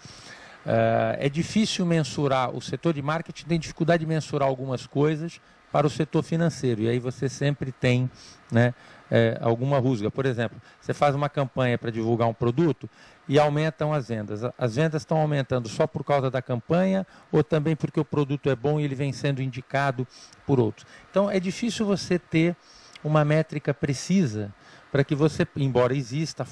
Uh, 0.61 1.17
é 1.19 1.29
difícil 1.31 1.87
mensurar, 1.87 2.55
o 2.55 2.61
setor 2.61 2.93
de 2.93 3.01
marketing 3.01 3.47
tem 3.47 3.59
dificuldade 3.59 4.01
de 4.01 4.07
mensurar 4.07 4.47
algumas 4.47 4.87
coisas 4.87 5.41
para 5.73 5.87
o 5.87 5.91
setor 5.91 6.23
financeiro, 6.23 6.83
e 6.83 6.89
aí 6.89 6.99
você 6.99 7.29
sempre 7.29 7.73
tem 7.73 8.11
né, 8.51 8.75
é, 9.11 9.37
alguma 9.41 9.79
rusga. 9.79 10.11
Por 10.11 10.25
exemplo, 10.25 10.61
você 10.81 10.95
faz 10.95 11.15
uma 11.15 11.29
campanha 11.29 11.77
para 11.77 11.91
divulgar 11.91 12.29
um 12.29 12.35
produto 12.35 12.89
e 13.29 13.39
aumentam 13.39 13.93
as 13.93 14.09
vendas. 14.09 14.43
As 14.57 14.77
vendas 14.77 15.03
estão 15.03 15.19
aumentando 15.19 15.69
só 15.69 15.87
por 15.87 16.05
causa 16.05 16.31
da 16.31 16.41
campanha 16.41 17.07
ou 17.33 17.43
também 17.43 17.75
porque 17.75 17.99
o 17.99 18.05
produto 18.05 18.49
é 18.49 18.57
bom 18.57 18.79
e 18.79 18.85
ele 18.85 18.95
vem 18.95 19.13
sendo 19.13 19.43
indicado 19.43 20.07
por 20.47 20.61
outros. 20.61 20.87
Então 21.11 21.31
é 21.31 21.41
difícil 21.41 21.85
você 21.85 22.19
ter 22.19 22.57
uma 23.03 23.25
métrica 23.25 23.73
precisa 23.73 24.53
para 24.93 25.05
que 25.05 25.15
você, 25.15 25.47
embora 25.57 25.95
exista 25.95 26.47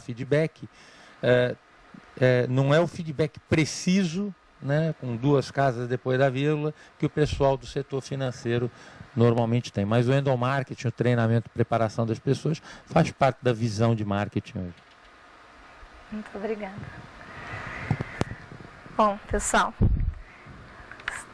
feedback, 0.00 0.68
é, 1.22 1.56
é, 2.20 2.46
não 2.48 2.74
é 2.74 2.80
o 2.80 2.86
feedback 2.86 3.38
preciso, 3.48 4.34
né, 4.60 4.94
com 5.00 5.16
duas 5.16 5.50
casas 5.50 5.88
depois 5.88 6.18
da 6.18 6.30
vírgula, 6.30 6.72
que 6.98 7.06
o 7.06 7.10
pessoal 7.10 7.56
do 7.56 7.66
setor 7.66 8.00
financeiro 8.00 8.70
normalmente 9.14 9.72
tem. 9.72 9.84
Mas 9.84 10.08
o 10.08 10.12
endomarketing, 10.12 10.88
o 10.88 10.92
treinamento, 10.92 11.48
a 11.50 11.54
preparação 11.54 12.06
das 12.06 12.18
pessoas, 12.18 12.62
faz 12.86 13.10
parte 13.10 13.38
da 13.42 13.52
visão 13.52 13.94
de 13.94 14.04
marketing 14.04 14.58
hoje. 14.58 14.74
Muito 16.12 16.30
obrigada. 16.34 16.74
Bom, 18.96 19.18
pessoal, 19.28 19.74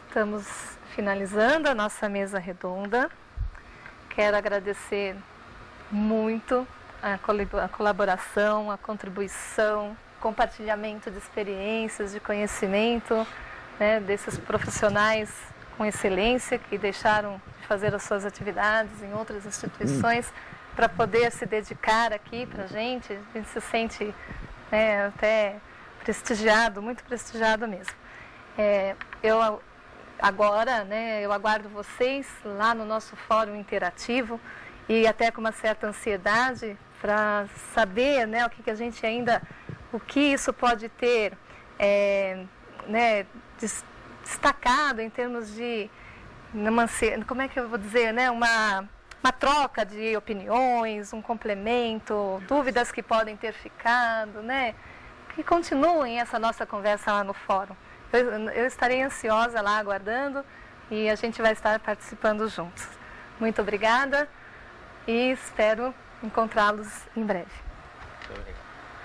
estamos 0.08 0.46
finalizando 0.94 1.68
a 1.68 1.74
nossa 1.74 2.08
mesa 2.08 2.38
redonda. 2.38 3.10
Quero 4.10 4.36
agradecer 4.36 5.16
muito 5.90 6.66
a 7.02 7.68
colaboração, 7.68 8.70
a 8.70 8.78
contribuição 8.78 9.96
compartilhamento 10.22 11.10
de 11.10 11.18
experiências, 11.18 12.12
de 12.12 12.20
conhecimento 12.20 13.26
né, 13.78 13.98
desses 13.98 14.38
profissionais 14.38 15.28
com 15.76 15.84
excelência 15.84 16.58
que 16.58 16.78
deixaram 16.78 17.42
de 17.60 17.66
fazer 17.66 17.92
as 17.92 18.04
suas 18.04 18.24
atividades 18.24 19.02
em 19.02 19.12
outras 19.12 19.44
instituições 19.44 20.28
hum. 20.28 20.32
para 20.76 20.88
poder 20.88 21.32
se 21.32 21.44
dedicar 21.44 22.12
aqui 22.12 22.46
para 22.46 22.64
a 22.64 22.66
gente. 22.68 23.12
A 23.12 23.38
gente 23.38 23.48
se 23.48 23.60
sente 23.60 24.14
né, 24.70 25.06
até 25.06 25.56
prestigiado, 26.04 26.80
muito 26.80 27.02
prestigiado 27.02 27.66
mesmo. 27.66 27.94
É, 28.56 28.94
eu 29.22 29.60
agora, 30.20 30.84
né, 30.84 31.20
eu 31.20 31.32
aguardo 31.32 31.68
vocês 31.68 32.28
lá 32.44 32.74
no 32.74 32.84
nosso 32.84 33.16
fórum 33.16 33.56
interativo 33.56 34.38
e 34.88 35.04
até 35.06 35.32
com 35.32 35.40
uma 35.40 35.52
certa 35.52 35.88
ansiedade 35.88 36.78
para 37.00 37.46
saber 37.74 38.26
né, 38.28 38.46
o 38.46 38.50
que, 38.50 38.62
que 38.62 38.70
a 38.70 38.74
gente 38.76 39.04
ainda 39.04 39.42
o 39.92 40.00
que 40.00 40.20
isso 40.20 40.52
pode 40.52 40.88
ter 40.88 41.36
é, 41.78 42.44
né, 42.86 43.26
destacado 44.24 45.00
em 45.00 45.10
termos 45.10 45.54
de 45.54 45.90
uma, 46.54 46.86
como 47.26 47.42
é 47.42 47.48
que 47.48 47.58
eu 47.58 47.68
vou 47.68 47.78
dizer, 47.78 48.12
né, 48.12 48.30
uma, 48.30 48.88
uma 49.22 49.32
troca 49.32 49.84
de 49.84 50.16
opiniões, 50.16 51.12
um 51.12 51.22
complemento, 51.22 52.42
dúvidas 52.46 52.90
que 52.90 53.02
podem 53.02 53.36
ter 53.36 53.52
ficado, 53.52 54.42
né, 54.42 54.74
que 55.34 55.42
continuem 55.42 56.20
essa 56.20 56.38
nossa 56.38 56.66
conversa 56.66 57.12
lá 57.12 57.24
no 57.24 57.32
fórum. 57.32 57.74
Eu, 58.12 58.30
eu 58.50 58.66
estarei 58.66 59.02
ansiosa 59.02 59.60
lá 59.62 59.78
aguardando 59.78 60.44
e 60.90 61.08
a 61.08 61.14
gente 61.14 61.40
vai 61.40 61.52
estar 61.52 61.78
participando 61.80 62.46
juntos. 62.48 62.86
Muito 63.40 63.62
obrigada 63.62 64.28
e 65.06 65.32
espero 65.32 65.94
encontrá-los 66.22 66.88
em 67.16 67.24
breve. 67.24 67.50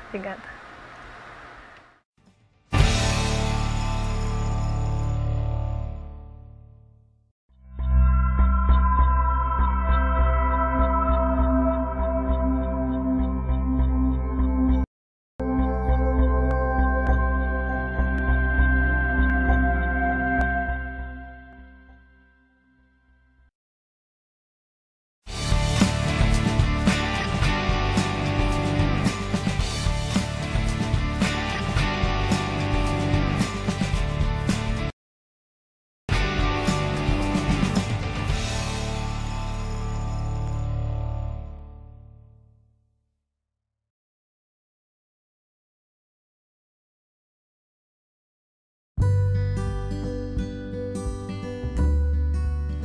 Obrigada. 0.10 0.57